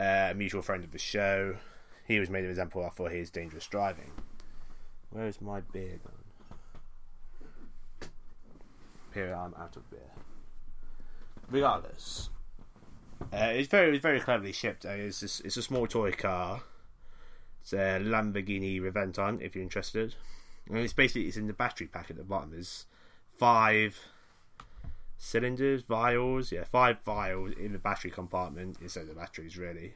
a 0.00 0.34
mutual 0.34 0.62
friend 0.62 0.82
of 0.82 0.90
the 0.90 0.98
show. 0.98 1.58
He 2.08 2.18
was 2.18 2.28
made 2.28 2.42
an 2.42 2.50
example 2.50 2.84
of 2.84 2.96
for 2.96 3.08
his 3.08 3.30
dangerous 3.30 3.68
driving. 3.68 4.10
Where 5.10 5.28
is 5.28 5.40
my 5.40 5.60
beer 5.60 6.00
gone? 6.02 8.10
Here 9.14 9.32
I'm 9.32 9.54
out 9.54 9.76
of 9.76 9.88
beer. 9.92 10.10
Regardless, 11.48 12.30
uh, 13.32 13.52
it's 13.52 13.68
very 13.68 13.96
very 14.00 14.18
cleverly 14.18 14.50
shipped. 14.50 14.84
Uh, 14.84 14.88
it's 14.88 15.22
it's 15.22 15.56
a 15.56 15.62
small 15.62 15.86
toy 15.86 16.10
car. 16.10 16.62
It's 17.62 17.74
a 17.74 18.00
Lamborghini 18.02 18.80
Reventon, 18.80 19.40
if 19.40 19.54
you're 19.54 19.62
interested. 19.62 20.16
And 20.68 20.78
it's 20.78 20.92
basically 20.92 21.28
it's 21.28 21.36
in 21.36 21.46
the 21.46 21.52
battery 21.52 21.86
pack 21.86 22.10
at 22.10 22.16
the 22.16 22.24
bottom. 22.24 22.50
There's 22.50 22.86
five 23.38 24.08
cylinders, 25.22 25.82
vials, 25.82 26.50
yeah, 26.50 26.64
five 26.64 26.96
vials 27.04 27.52
in 27.52 27.72
the 27.72 27.78
battery 27.78 28.10
compartment 28.10 28.78
instead 28.80 29.02
of 29.02 29.10
the 29.10 29.14
batteries. 29.14 29.56
Really, 29.58 29.92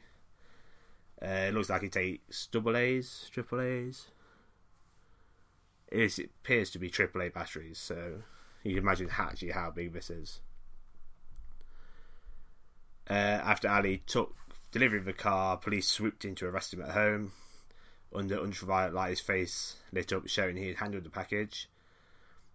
uh, 1.20 1.48
it 1.48 1.54
looks 1.54 1.70
like 1.70 1.82
it 1.82 1.92
takes 1.92 2.46
double 2.46 2.76
A's, 2.76 3.28
triple 3.32 3.60
A's. 3.60 4.06
It, 5.90 6.00
is, 6.00 6.18
it 6.18 6.30
appears 6.42 6.70
to 6.70 6.78
be 6.78 6.90
triple 6.90 7.22
A 7.22 7.30
batteries, 7.30 7.78
so 7.78 8.22
you 8.62 8.74
can 8.74 8.84
imagine 8.84 9.08
actually 9.18 9.52
how 9.52 9.70
big 9.70 9.94
this 9.94 10.10
is. 10.10 10.40
Uh, 13.08 13.12
after 13.12 13.68
Ali 13.68 14.02
took 14.06 14.34
delivery 14.72 14.98
of 14.98 15.04
the 15.06 15.12
car, 15.12 15.56
police 15.56 15.88
swooped 15.88 16.24
in 16.24 16.34
to 16.36 16.46
arrest 16.46 16.74
him 16.74 16.82
at 16.82 16.90
home. 16.90 17.32
Under 18.14 18.38
ultraviolet 18.38 18.94
light, 18.94 19.10
his 19.10 19.20
face 19.20 19.76
lit 19.90 20.12
up, 20.12 20.28
showing 20.28 20.56
he 20.56 20.68
had 20.68 20.76
handled 20.76 21.04
the 21.04 21.10
package. 21.10 21.68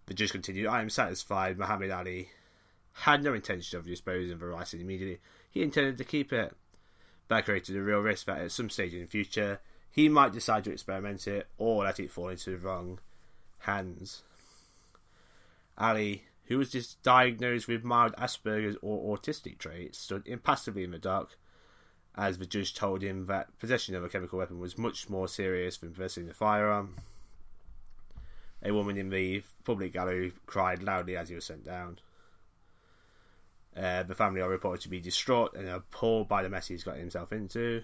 The 0.06 0.14
judge 0.14 0.32
continued, 0.32 0.68
I 0.68 0.82
am 0.82 0.90
satisfied 0.90 1.58
Muhammad 1.58 1.92
Ali 1.92 2.30
had 3.02 3.24
no 3.24 3.34
intention 3.34 3.80
of 3.80 3.86
disposing 3.86 4.34
of 4.34 4.40
the 4.40 4.46
ricin 4.46 4.82
immediately. 4.82 5.20
He 5.50 5.64
intended 5.64 5.98
to 5.98 6.04
keep 6.04 6.34
it. 6.34 6.54
That 7.30 7.46
created 7.46 7.78
a 7.78 7.82
real 7.82 8.00
risk 8.00 8.26
that 8.26 8.40
at 8.40 8.52
some 8.52 8.70
stage 8.70 8.94
in 8.94 9.02
the 9.02 9.08
future, 9.08 9.60
he 9.90 10.10
might 10.10 10.34
decide 10.34 10.64
to 10.66 10.72
experiment 10.72 11.28
it 11.28 11.48
or 11.58 11.84
let 11.84 12.00
it 12.00 12.12
fall 12.12 12.30
into 12.30 12.52
the 12.52 12.58
wrong 12.58 13.00
hands. 13.60 14.24
Ali, 15.78 16.24
who 16.46 16.58
was 16.58 16.72
just 16.72 17.02
diagnosed 17.04 17.68
with 17.68 17.84
mild 17.84 18.16
Asperger's 18.18 18.76
or 18.82 19.18
autistic 19.18 19.60
traits, 19.60 19.98
stood 19.98 20.28
impassively 20.28 20.84
in 20.84 20.92
the 20.92 21.00
dark 21.00 21.38
as 22.16 22.38
the 22.38 22.46
judge 22.46 22.74
told 22.74 23.02
him 23.02 23.28
that 23.28 23.58
possession 23.60 23.96
of 23.96 24.04
a 24.04 24.10
chemical 24.10 24.40
weapon 24.40 24.60
was 24.60 24.78
much 24.78 25.10
more 25.10 25.28
serious 25.28 25.78
than 25.78 25.94
possessing 25.94 26.30
a 26.30 26.34
firearm. 26.34 26.96
A 28.62 28.74
woman 28.74 28.98
in 28.98 29.10
the 29.10 29.42
public 29.64 29.94
gallery 29.94 30.34
cried 30.46 30.84
loudly 30.84 31.16
as 31.16 31.30
he 31.30 31.36
was 31.36 31.46
sent 31.46 31.64
down. 31.64 32.00
Uh, 33.76 34.04
the 34.04 34.16
family 34.16 34.42
are 34.42 34.50
reported 34.50 34.82
to 34.82 34.90
be 34.90 35.00
distraught 35.00 35.56
and 35.56 35.68
appalled 35.68 36.28
by 36.28 36.44
the 36.44 36.50
mess 36.50 36.68
he's 36.68 36.84
got 36.84 36.98
himself 36.98 37.32
into. 37.32 37.84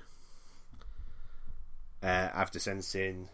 Uh, 2.04 2.30
after 2.34 2.60
sentencing, 2.60 3.30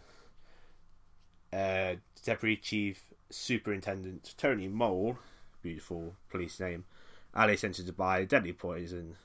uh, 1.52 1.94
Deputy 2.24 2.56
Chief 2.56 3.02
Superintendent 3.30 4.34
Tony 4.36 4.68
Mole, 4.68 5.18
beautiful 5.62 6.14
police 6.30 6.60
name, 6.60 6.84
Ali 7.34 7.56
sentenced 7.56 7.86
to 7.86 7.92
buy 7.92 8.24
deadly 8.24 8.52
poison. 8.52 9.16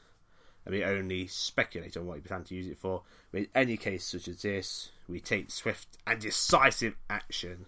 And 0.66 0.76
we 0.76 0.84
only 0.84 1.28
speculate 1.28 1.96
on 1.96 2.06
what 2.06 2.16
he 2.16 2.22
planned 2.22 2.48
to 2.48 2.56
use 2.56 2.68
it 2.68 2.78
for. 2.78 3.04
But 3.32 3.42
in 3.42 3.48
any 3.56 3.78
case 3.78 4.06
such 4.06 4.28
as 4.28 4.42
this, 4.42 4.90
we 5.08 5.22
take 5.22 5.50
swift 5.50 5.98
and 6.06 6.20
decisive 6.20 6.96
action. 7.10 7.68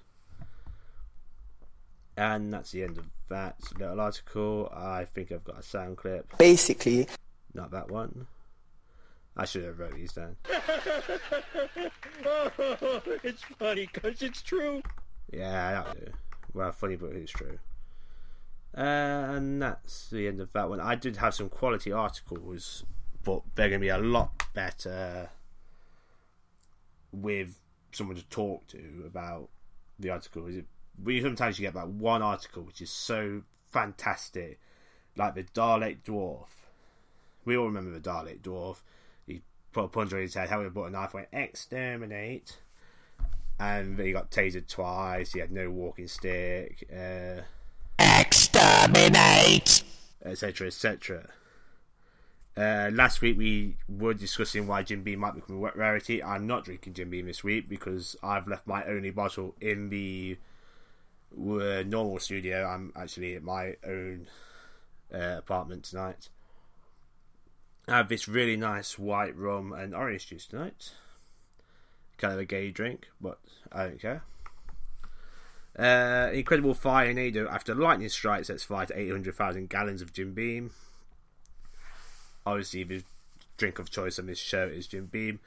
And 2.18 2.52
that's 2.54 2.72
the 2.72 2.84
end 2.84 2.98
of 2.98 3.06
that 3.30 3.58
little 3.80 4.00
article. 4.00 4.72
I 4.76 5.06
think 5.06 5.32
I've 5.32 5.44
got 5.44 5.60
a 5.60 5.64
sound 5.64 5.98
clip. 5.98 6.38
Basically, 6.38 7.08
Not 7.54 7.72
that 7.72 7.90
one. 7.90 8.28
I 9.38 9.46
should 9.46 9.64
have 9.64 9.80
wrote 9.80 9.96
these 9.96 10.14
down. 10.14 10.36
it's 13.24 13.44
funny 13.58 13.90
because 13.92 14.22
it's 14.22 14.42
true. 14.42 14.82
Yeah, 15.32 15.72
that'll 15.72 15.94
do. 15.94 16.12
Well, 16.54 16.72
funny, 16.72 16.96
but 16.98 17.14
it's 17.14 17.32
true. 17.32 17.60
Uh, 18.76 18.82
and 18.82 19.62
that's 19.62 20.10
the 20.10 20.28
end 20.28 20.40
of 20.40 20.52
that 20.54 20.70
one. 20.70 20.80
I 20.80 20.96
did 20.96 21.18
have 21.18 21.34
some 21.34 21.50
quality 21.50 21.92
articles, 21.92 22.84
but 23.24 23.42
they're 23.56 23.70
going 23.70 23.82
to 23.82 23.86
be 23.86 23.90
a 23.90 23.98
lot 23.98 24.44
better 24.54 25.30
with 27.12 27.60
someone 27.92 28.16
to 28.16 28.26
talk 28.26 28.68
to 28.68 29.04
about 29.06 29.50
the 29.98 30.10
article. 30.10 30.48
Is 30.48 30.58
it? 30.58 30.66
We 31.04 31.22
sometimes 31.22 31.60
you 31.60 31.68
get 31.68 31.76
like 31.76 31.88
one 31.88 32.22
article 32.22 32.64
which 32.64 32.82
is 32.82 32.90
so 32.90 33.44
fantastic, 33.72 34.60
like 35.16 35.36
the 35.36 35.44
Dalek 35.44 36.04
Dwarf. 36.04 36.48
We 37.46 37.58
all 37.58 37.66
remember 37.66 37.98
the 37.98 38.10
Dalek 38.10 38.42
Dwarf. 38.42 38.78
He 39.26 39.42
put 39.72 39.86
a 39.86 39.88
punch 39.88 40.14
on 40.14 40.20
his 40.20 40.34
head, 40.34 40.50
held 40.50 40.76
a 40.76 40.90
knife, 40.90 41.14
went 41.14 41.30
exterminate, 41.32 42.58
and 43.60 43.98
he 44.00 44.12
got 44.12 44.32
tasered 44.32 44.68
twice. 44.68 45.34
He 45.34 45.40
had 45.40 45.52
no 45.52 45.70
walking 45.70 46.08
stick. 46.08 46.88
Uh, 46.92 47.42
exterminate. 48.00 49.84
etc., 50.24 50.68
etc. 50.68 51.30
Uh, 52.58 52.90
last 52.92 53.22
week 53.22 53.38
we 53.38 53.78
were 53.88 54.14
discussing 54.14 54.68
why 54.68 54.84
Jim 54.84 55.02
Beam 55.02 55.20
might 55.20 55.36
become 55.36 55.64
a 55.64 55.72
rarity. 55.76 56.22
I'm 56.22 56.46
not 56.46 56.66
drinking 56.66 56.94
Jim 56.94 57.10
Beam 57.10 57.26
this 57.26 57.44
week 57.44 57.70
because 57.70 58.18
I've 58.22 58.48
left 58.48 58.68
my 58.68 58.84
only 58.84 59.12
bottle 59.12 59.56
in 59.62 59.90
the 59.90 60.38
uh, 61.34 61.84
normal 61.86 62.20
studio. 62.20 62.66
I'm 62.66 62.92
actually 62.96 63.36
at 63.36 63.44
my 63.44 63.76
own 63.86 64.28
uh, 65.14 65.36
apartment 65.38 65.84
tonight. 65.84 66.30
I 67.88 67.98
have 67.98 68.10
this 68.10 68.28
really 68.28 68.56
nice 68.56 69.00
white 69.00 69.36
rum 69.36 69.74
and 69.74 69.96
orange 69.96 70.28
juice 70.28 70.46
tonight. 70.46 70.92
Kind 72.18 72.34
of 72.34 72.40
a 72.40 72.46
gay 72.46 72.70
drink, 72.72 73.08
but 73.20 73.40
I 73.72 73.86
don't 73.86 74.02
care. 74.02 74.24
Uh, 75.78 76.30
incredible 76.34 76.74
fire 76.74 77.10
in 77.10 77.18
Edo 77.18 77.48
after 77.48 77.74
lightning 77.74 78.10
strike 78.10 78.46
sets 78.46 78.64
fire 78.64 78.86
to 78.86 79.00
800,000 79.00 79.70
gallons 79.70 80.02
of 80.02 80.14
Jim 80.14 80.34
Beam. 80.34 80.72
Obviously, 82.46 82.84
the 82.84 83.04
drink 83.58 83.80
of 83.80 83.90
choice 83.90 84.20
on 84.20 84.26
this 84.26 84.40
show 84.40 84.66
is 84.66 84.88
Jim 84.88 85.06
Beam. 85.06 85.40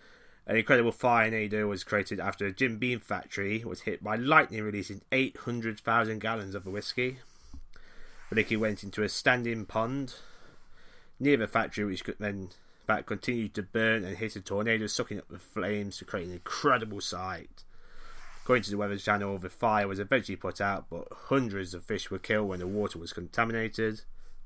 An 0.46 0.56
incredible 0.56 0.92
fire 0.92 1.32
Edo 1.32 1.68
was 1.68 1.84
created 1.84 2.18
after 2.18 2.46
a 2.46 2.52
Jim 2.52 2.78
Beam 2.78 2.98
factory 2.98 3.64
was 3.64 3.82
hit 3.82 4.02
by 4.02 4.16
lightning, 4.16 4.62
releasing 4.62 5.02
800,000 5.12 6.18
gallons 6.18 6.54
of 6.54 6.64
the 6.64 6.70
whiskey. 6.70 7.18
The 8.28 8.36
liquid 8.36 8.60
went 8.60 8.82
into 8.82 9.04
a 9.04 9.08
standing 9.08 9.66
pond 9.66 10.14
near 11.20 11.36
the 11.36 11.46
factory, 11.46 11.84
which 11.84 12.02
then 12.18 12.50
that 12.86 13.06
continued 13.06 13.54
to 13.54 13.62
burn 13.62 14.04
and 14.04 14.16
hit 14.16 14.34
a 14.34 14.40
tornado, 14.40 14.88
sucking 14.88 15.18
up 15.18 15.28
the 15.28 15.38
flames 15.38 15.98
to 15.98 16.04
create 16.04 16.26
an 16.26 16.32
incredible 16.32 17.00
sight. 17.00 17.62
According 18.42 18.64
to 18.64 18.70
the 18.72 18.76
Weather 18.76 18.98
Channel, 18.98 19.38
the 19.38 19.48
fire 19.48 19.86
was 19.86 20.00
eventually 20.00 20.34
put 20.34 20.60
out, 20.60 20.86
but 20.90 21.06
hundreds 21.28 21.74
of 21.74 21.84
fish 21.84 22.10
were 22.10 22.18
killed 22.18 22.48
when 22.48 22.58
the 22.58 22.66
water 22.66 22.98
was 22.98 23.12
contaminated. 23.12 24.00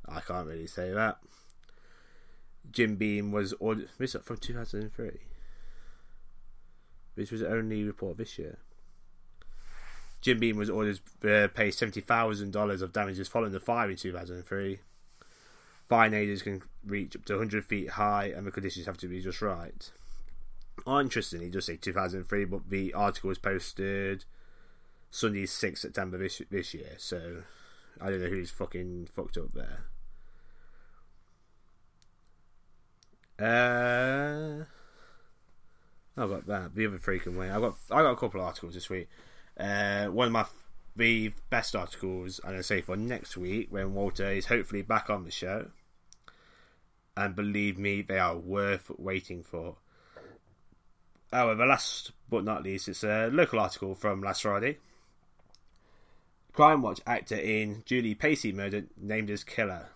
I 0.07 0.21
can't 0.21 0.47
really 0.47 0.67
say 0.67 0.93
that. 0.93 1.17
Jim 2.71 2.97
Beam 2.97 3.33
was 3.33 3.55
ordered. 3.59 3.89
This 3.97 4.15
is 4.15 4.23
from 4.23 4.37
2003. 4.37 5.21
This 7.17 7.31
was 7.31 7.43
only 7.43 7.83
report 7.83 8.19
this 8.19 8.39
year. 8.39 8.59
Jim 10.21 10.39
Beam 10.39 10.57
was 10.57 10.71
ordered 10.71 11.01
to 11.21 11.45
uh, 11.45 11.49
pay 11.49 11.71
seventy 11.71 12.01
thousand 12.01 12.53
dollars 12.53 12.83
of 12.83 12.93
damages 12.93 13.29
following 13.29 13.53
the 13.53 13.61
fire 13.61 13.91
in 13.91 13.97
two 13.97 14.13
thousand 14.13 14.37
and 14.37 14.47
three. 14.47 14.81
Fire 15.89 16.11
naders 16.11 16.43
can 16.43 16.63
reach 16.85 17.15
up 17.15 17.25
to 17.27 17.39
hundred 17.39 17.65
feet 17.65 17.91
high, 17.91 18.27
and 18.27 18.47
the 18.47 18.51
conditions 18.51 18.87
have 18.87 18.99
to 18.99 19.09
be 19.09 19.23
just 19.23 19.41
right. 19.41 19.91
Oh, 20.87 21.01
interestingly, 21.01 21.49
does 21.49 21.67
say 21.67 21.77
two 21.77 21.93
thousand 21.93 22.21
and 22.21 22.29
three, 22.29 22.45
but 22.45 22.69
the 22.71 22.93
article 22.93 23.29
was 23.29 23.39
posted 23.39 24.25
Sunday, 25.11 25.47
sixth 25.47 25.83
September 25.83 26.19
this 26.19 26.43
this 26.51 26.75
year. 26.75 26.95
So 26.99 27.43
I 28.01 28.11
don't 28.11 28.21
know 28.21 28.29
who's 28.29 28.51
fucking 28.51 29.09
fucked 29.15 29.39
up 29.39 29.53
there. 29.55 29.85
Uh, 33.39 34.65
I 36.17 36.27
got 36.27 36.47
that. 36.47 36.75
The 36.75 36.87
other 36.87 36.99
freaking 36.99 37.37
way. 37.37 37.51
I 37.51 37.61
got 37.61 37.77
I 37.91 38.03
got 38.03 38.13
a 38.13 38.17
couple 38.17 38.41
of 38.41 38.47
articles 38.47 38.75
this 38.75 38.89
week. 38.89 39.09
Uh, 39.59 40.07
one 40.07 40.29
of 40.29 40.33
my 40.33 40.47
the 40.97 41.33
best 41.51 41.77
articles, 41.77 42.41
I'm 42.43 42.53
gonna 42.53 42.63
say 42.63 42.81
for 42.81 42.97
next 42.97 43.37
week 43.37 43.69
when 43.71 43.95
Walter 43.95 44.31
is 44.31 44.47
hopefully 44.47 44.83
back 44.83 45.11
on 45.11 45.25
the 45.25 45.31
show. 45.31 45.69
And 47.17 47.35
believe 47.35 47.79
me, 47.79 48.03
they 48.03 48.19
are 48.19 48.37
worth 48.37 48.91
waiting 48.99 49.43
for. 49.43 49.77
However, 51.33 51.67
last 51.67 52.13
but 52.31 52.45
not 52.45 52.63
least, 52.63 52.89
it's 52.89 53.05
a 53.05 53.29
local 53.33 53.59
article 53.59 53.95
from 53.95 54.23
last 54.23 54.43
Friday. 54.43 54.79
Crime 56.53 56.81
Watch 56.81 57.01
actor 57.07 57.37
in 57.37 57.83
Julie 57.85 58.15
Pacey 58.15 58.53
murder 58.53 58.85
named 58.97 59.29
as 59.31 59.45
killer. 59.45 59.91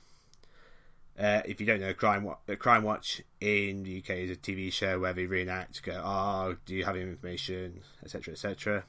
Uh, 1.20 1.42
if 1.44 1.60
you 1.60 1.66
don't 1.66 1.80
know, 1.80 1.92
Crime 1.92 2.24
Watch, 2.24 2.38
uh, 2.48 2.56
Crime 2.56 2.82
Watch 2.82 3.20
in 3.42 3.82
the 3.82 3.98
UK 3.98 4.10
is 4.10 4.30
a 4.30 4.36
TV 4.36 4.72
show 4.72 4.98
where 4.98 5.12
they 5.12 5.26
reenact, 5.26 5.82
go, 5.82 6.00
oh, 6.02 6.56
do 6.64 6.74
you 6.74 6.86
have 6.86 6.96
any 6.96 7.04
information, 7.04 7.82
etc., 8.02 8.32
etc. 8.32 8.84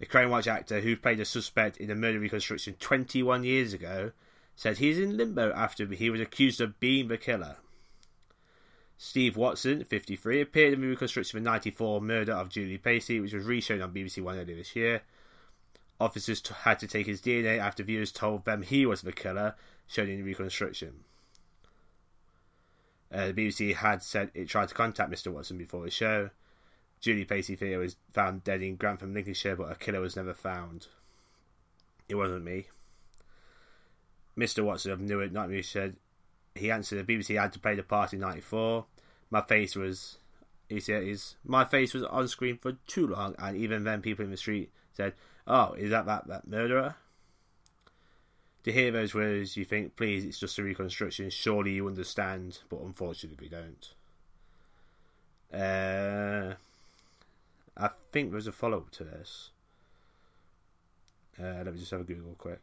The 0.00 0.06
Crime 0.06 0.30
Watch 0.30 0.48
actor 0.48 0.80
who 0.80 0.96
played 0.96 1.20
a 1.20 1.24
suspect 1.24 1.76
in 1.76 1.88
a 1.88 1.94
murder 1.94 2.18
reconstruction 2.18 2.74
21 2.80 3.44
years 3.44 3.72
ago 3.72 4.10
said 4.56 4.78
he's 4.78 4.98
in 4.98 5.16
limbo 5.16 5.52
after 5.52 5.86
he 5.86 6.10
was 6.10 6.20
accused 6.20 6.60
of 6.60 6.80
being 6.80 7.06
the 7.06 7.16
killer. 7.16 7.58
Steve 8.98 9.36
Watson, 9.36 9.84
53, 9.84 10.40
appeared 10.40 10.74
in 10.74 10.80
the 10.80 10.88
reconstruction 10.88 11.38
of 11.38 11.44
the 11.44 11.50
94 11.50 12.00
murder 12.00 12.32
of 12.32 12.48
Julie 12.48 12.78
Pacey, 12.78 13.20
which 13.20 13.34
was 13.34 13.44
reshown 13.44 13.84
on 13.84 13.92
BBC 13.94 14.20
One 14.20 14.36
earlier 14.36 14.56
this 14.56 14.74
year. 14.74 15.02
Officers 16.00 16.40
t- 16.40 16.54
had 16.62 16.80
to 16.80 16.88
take 16.88 17.06
his 17.06 17.20
DNA 17.20 17.58
after 17.58 17.84
viewers 17.84 18.10
told 18.10 18.44
them 18.44 18.62
he 18.62 18.84
was 18.84 19.02
the 19.02 19.12
killer, 19.12 19.54
shown 19.86 20.08
in 20.08 20.16
the 20.16 20.22
reconstruction. 20.22 21.04
Uh, 23.12 23.28
the 23.28 23.32
BBC 23.32 23.74
had 23.74 24.02
said 24.02 24.30
it 24.34 24.48
tried 24.48 24.68
to 24.68 24.74
contact 24.74 25.10
Mr. 25.10 25.32
Watson 25.32 25.58
before 25.58 25.84
the 25.84 25.90
show. 25.90 26.30
Julie 27.00 27.24
Pacey 27.24 27.56
Theo 27.56 27.80
was 27.80 27.96
found 28.12 28.42
dead 28.42 28.62
in 28.62 28.76
Grantham, 28.76 29.14
Lincolnshire, 29.14 29.56
but 29.56 29.70
a 29.70 29.74
killer 29.74 30.00
was 30.00 30.16
never 30.16 30.34
found. 30.34 30.88
It 32.08 32.14
wasn't 32.14 32.44
me. 32.44 32.66
Mr. 34.36 34.64
Watson 34.64 34.92
of 34.92 35.00
Newark, 35.00 35.32
Nottingham 35.32 35.62
said 35.62 35.96
he 36.54 36.70
answered 36.70 37.06
the 37.06 37.12
BBC 37.12 37.40
had 37.40 37.52
to 37.52 37.58
play 37.58 37.74
the 37.74 37.82
part 37.82 38.12
in 38.12 38.20
'94. 38.20 38.86
My 39.30 39.42
face 39.42 39.76
was, 39.76 40.18
he 40.68 40.80
said, 40.80 41.02
is 41.02 41.36
my 41.44 41.64
face 41.64 41.94
was 41.94 42.02
on 42.04 42.28
screen 42.28 42.58
for 42.58 42.72
too 42.86 43.06
long, 43.06 43.34
and 43.38 43.56
even 43.56 43.84
then, 43.84 44.02
people 44.02 44.24
in 44.24 44.30
the 44.30 44.36
street 44.36 44.70
said, 44.92 45.14
"Oh, 45.46 45.72
is 45.74 45.90
that 45.90 46.06
that 46.06 46.26
that 46.28 46.48
murderer?" 46.48 46.96
To 48.66 48.72
hear 48.72 48.90
those 48.90 49.14
words, 49.14 49.56
you 49.56 49.64
think, 49.64 49.94
please, 49.94 50.24
it's 50.24 50.40
just 50.40 50.58
a 50.58 50.64
reconstruction. 50.64 51.30
Surely 51.30 51.74
you 51.74 51.86
understand, 51.86 52.58
but 52.68 52.80
unfortunately, 52.80 53.38
we 53.40 53.48
don't. 53.48 53.94
Uh, 55.54 56.54
I 57.76 57.90
think 58.10 58.32
there's 58.32 58.48
a 58.48 58.52
follow 58.52 58.78
up 58.78 58.90
to 58.90 59.04
this. 59.04 59.50
Uh, 61.40 61.62
let 61.64 61.72
me 61.74 61.78
just 61.78 61.92
have 61.92 62.00
a 62.00 62.04
Google 62.04 62.34
quick. 62.36 62.60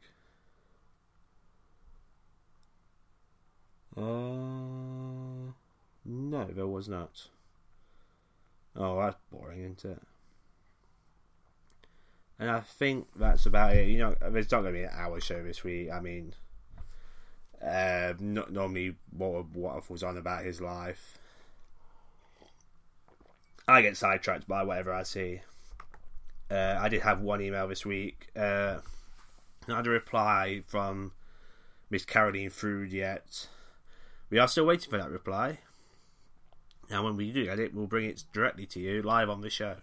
Uh, 3.95 5.53
no, 6.03 6.45
there 6.53 6.67
was 6.67 6.89
not. 6.89 7.29
Oh, 8.75 8.99
that's 8.99 9.15
boring, 9.31 9.61
isn't 9.61 9.85
it? 9.85 10.01
And 12.43 12.51
I 12.51 12.59
think 12.59 13.07
that's 13.15 13.45
about 13.45 13.73
it. 13.73 13.87
You 13.87 13.99
know, 13.99 14.15
there's 14.19 14.51
not 14.51 14.63
going 14.63 14.73
to 14.73 14.79
be 14.81 14.83
an 14.83 14.89
hour 14.91 15.21
show 15.21 15.41
this 15.41 15.63
week. 15.63 15.89
I 15.89 16.01
mean, 16.01 16.33
uh, 17.65 18.15
not 18.19 18.51
normally 18.51 18.95
what 19.15 19.45
what 19.55 19.89
was 19.89 20.03
on 20.03 20.17
about 20.17 20.43
his 20.43 20.59
life. 20.59 21.17
I 23.65 23.81
get 23.81 23.95
sidetracked 23.95 24.45
by 24.45 24.61
whatever 24.63 24.91
I 24.91 25.03
see. 25.03 25.39
Uh, 26.51 26.77
I 26.77 26.89
did 26.89 27.03
have 27.03 27.21
one 27.21 27.39
email 27.39 27.65
this 27.65 27.85
week. 27.85 28.27
Uh, 28.35 28.79
not 29.65 29.77
had 29.77 29.87
a 29.87 29.91
reply 29.91 30.63
from 30.67 31.13
Miss 31.89 32.03
Caroline 32.03 32.49
Frood 32.49 32.91
yet. 32.91 33.47
We 34.29 34.37
are 34.37 34.49
still 34.49 34.65
waiting 34.65 34.89
for 34.89 34.97
that 34.97 35.09
reply. 35.09 35.59
And 36.89 37.05
when 37.05 37.15
we 37.15 37.31
do 37.31 37.45
get 37.45 37.59
it, 37.59 37.73
we'll 37.73 37.87
bring 37.87 38.03
it 38.03 38.25
directly 38.33 38.65
to 38.65 38.81
you 38.81 39.01
live 39.01 39.29
on 39.29 39.39
the 39.39 39.49
show. 39.49 39.77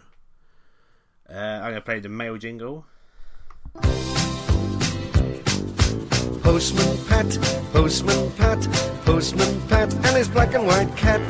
Uh, 1.32 1.38
I'm 1.38 1.62
going 1.62 1.74
to 1.74 1.80
play 1.80 2.00
the 2.00 2.08
mail 2.08 2.36
jingle. 2.36 2.84
Postman 6.42 6.98
Pat, 7.06 7.38
Postman 7.72 8.32
Pat, 8.32 8.58
Postman 9.04 9.68
Pat, 9.68 9.94
and 9.94 10.16
his 10.16 10.26
black 10.28 10.54
and 10.54 10.66
white 10.66 10.96
cat. 10.96 11.20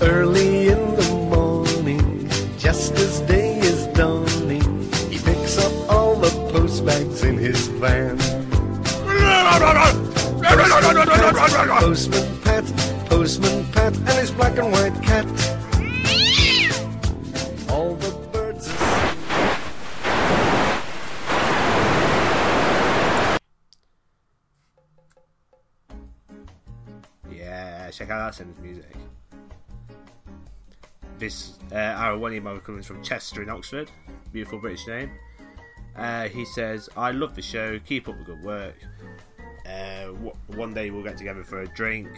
Early 0.00 0.68
in 0.68 0.96
the 0.96 1.28
morning, 1.28 2.30
just 2.58 2.94
as 2.94 3.20
day 3.20 3.58
is 3.58 3.86
dawning, 3.88 4.90
he 5.10 5.18
picks 5.18 5.58
up 5.58 5.90
all 5.90 6.16
the 6.16 6.30
post 6.50 6.86
bags 6.86 7.22
in 7.22 7.36
his 7.36 7.66
van. 7.66 8.16
Postman 11.80 12.40
Pat, 12.40 12.64
Postman 13.10 13.66
Pat, 13.72 13.94
and 13.94 14.08
his 14.08 14.30
black 14.30 14.56
and 14.56 14.72
white 14.72 15.02
cat. 15.02 15.57
Yeah, 27.88 27.92
check 27.92 28.10
out 28.10 28.34
sentence 28.34 28.60
music. 28.60 28.94
This 31.18 31.58
uh, 31.72 32.18
email 32.30 32.60
comes 32.60 32.86
from 32.86 33.02
Chester 33.02 33.42
in 33.42 33.48
Oxford, 33.48 33.90
beautiful 34.30 34.58
British 34.58 34.86
name. 34.86 35.10
Uh, 35.96 36.28
he 36.28 36.44
says, 36.44 36.90
"I 36.98 37.12
love 37.12 37.34
the 37.34 37.40
show. 37.40 37.78
Keep 37.78 38.10
up 38.10 38.18
the 38.18 38.24
good 38.24 38.42
work. 38.42 38.74
Uh, 39.64 40.08
w- 40.08 40.34
one 40.48 40.74
day 40.74 40.90
we'll 40.90 41.02
get 41.02 41.16
together 41.16 41.42
for 41.42 41.62
a 41.62 41.66
drink, 41.68 42.08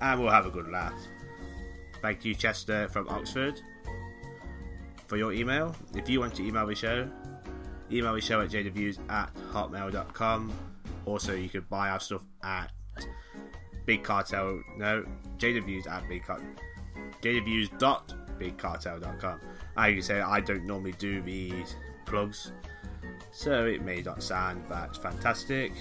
and 0.00 0.20
we'll 0.22 0.30
have 0.32 0.46
a 0.46 0.50
good 0.50 0.68
laugh." 0.68 0.98
Thank 2.00 2.24
you, 2.24 2.34
Chester 2.34 2.88
from 2.88 3.08
Oxford, 3.10 3.60
for 5.06 5.18
your 5.18 5.34
email. 5.34 5.76
If 5.94 6.08
you 6.08 6.20
want 6.20 6.34
to 6.36 6.42
email 6.46 6.66
the 6.66 6.74
show, 6.74 7.10
email 7.92 8.14
the 8.14 8.22
show 8.22 8.40
at 8.40 8.48
jdeviews 8.48 8.98
at 9.10 9.34
hotmail.com. 9.52 10.50
Also, 11.04 11.34
you 11.34 11.50
could 11.50 11.68
buy 11.68 11.90
our 11.90 12.00
stuff 12.00 12.22
at 12.42 12.72
Big 13.86 14.02
Cartel. 14.02 14.60
No, 14.76 15.06
jdeviews 15.38 15.90
at 15.90 16.06
Big 16.08 16.24
Cartel. 16.24 16.44
jdeviews.bigcartel.com. 17.22 19.40
Like 19.76 19.94
you 19.94 20.02
say, 20.02 20.20
I 20.20 20.40
don't 20.40 20.66
normally 20.66 20.92
do 20.92 21.22
these 21.22 21.76
plugs, 22.04 22.52
so 23.32 23.64
it 23.66 23.80
may 23.82 24.02
not 24.02 24.22
sound 24.22 24.62
that 24.68 24.94
fantastic. 24.96 25.72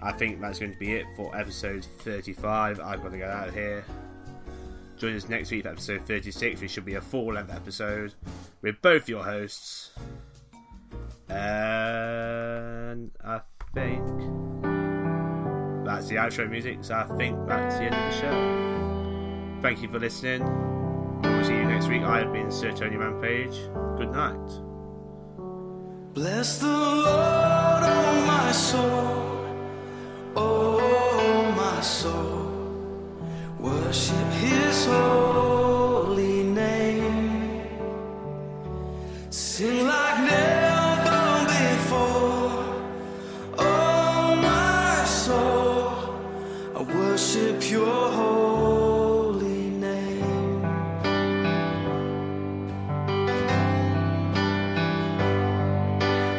I 0.00 0.10
think 0.12 0.40
that's 0.40 0.58
going 0.58 0.72
to 0.72 0.78
be 0.78 0.94
it 0.94 1.06
for 1.16 1.36
episode 1.36 1.84
35. 2.00 2.80
I've 2.80 3.02
got 3.02 3.12
to 3.12 3.18
get 3.18 3.30
out 3.30 3.48
of 3.48 3.54
here. 3.54 3.84
Join 4.96 5.14
us 5.14 5.28
next 5.28 5.50
week 5.50 5.66
episode 5.66 6.06
36, 6.06 6.60
which 6.60 6.70
should 6.70 6.84
be 6.84 6.94
a 6.94 7.00
full 7.00 7.32
length 7.34 7.52
episode 7.52 8.14
with 8.62 8.80
both 8.80 9.08
your 9.08 9.24
hosts. 9.24 9.90
And 11.28 13.10
I 13.24 13.40
think 13.74 14.35
that's 15.96 16.08
the 16.08 16.16
outro 16.16 16.48
music, 16.50 16.78
so 16.82 16.94
I 16.94 17.04
think 17.16 17.48
that's 17.48 17.76
the 17.76 17.84
end 17.84 17.94
of 17.94 18.12
the 18.12 18.20
show. 18.20 19.62
Thank 19.62 19.80
you 19.80 19.88
for 19.88 19.98
listening. 19.98 20.42
We'll 21.22 21.42
see 21.42 21.54
you 21.54 21.64
next 21.64 21.88
week. 21.88 22.02
I 22.02 22.18
have 22.18 22.34
been 22.34 22.50
Sir 22.50 22.70
Tony 22.72 22.96
Rampage. 22.96 23.56
Good 23.96 24.12
night. 24.12 24.48
Bless 26.12 26.58
the 26.58 26.66
Lord, 26.66 27.82
oh 27.82 28.24
my 28.26 28.52
soul, 28.52 29.46
oh 30.36 31.52
my 31.56 31.80
soul. 31.80 32.44
Worship 33.58 34.30
His 34.44 34.84
holy 34.84 36.42
name. 36.42 37.62
Sing 39.30 39.86
like 39.86 40.20
never 40.20 40.55
your 47.70 48.10
holy 48.12 49.70
name. 49.70 50.62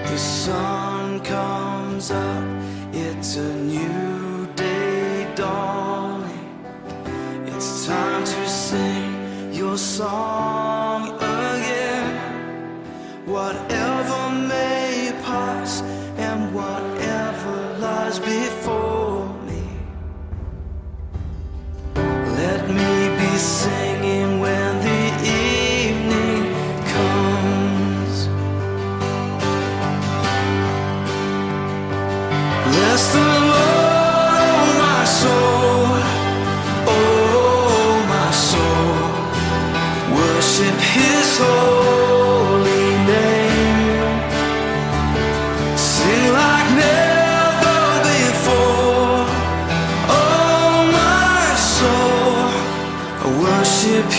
The 0.05 0.17
song. 0.17 0.76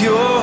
Worship 0.01 0.38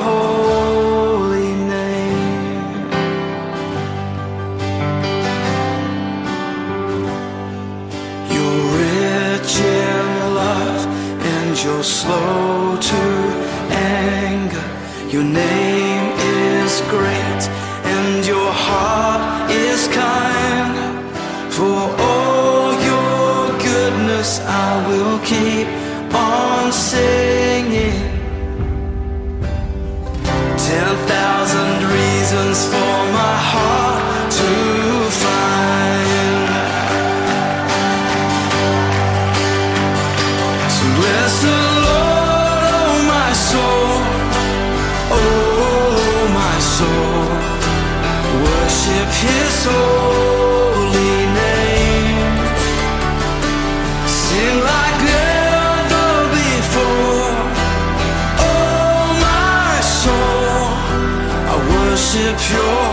worship 62.36 62.52
Your 62.52 62.85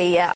Yeah, 0.00 0.32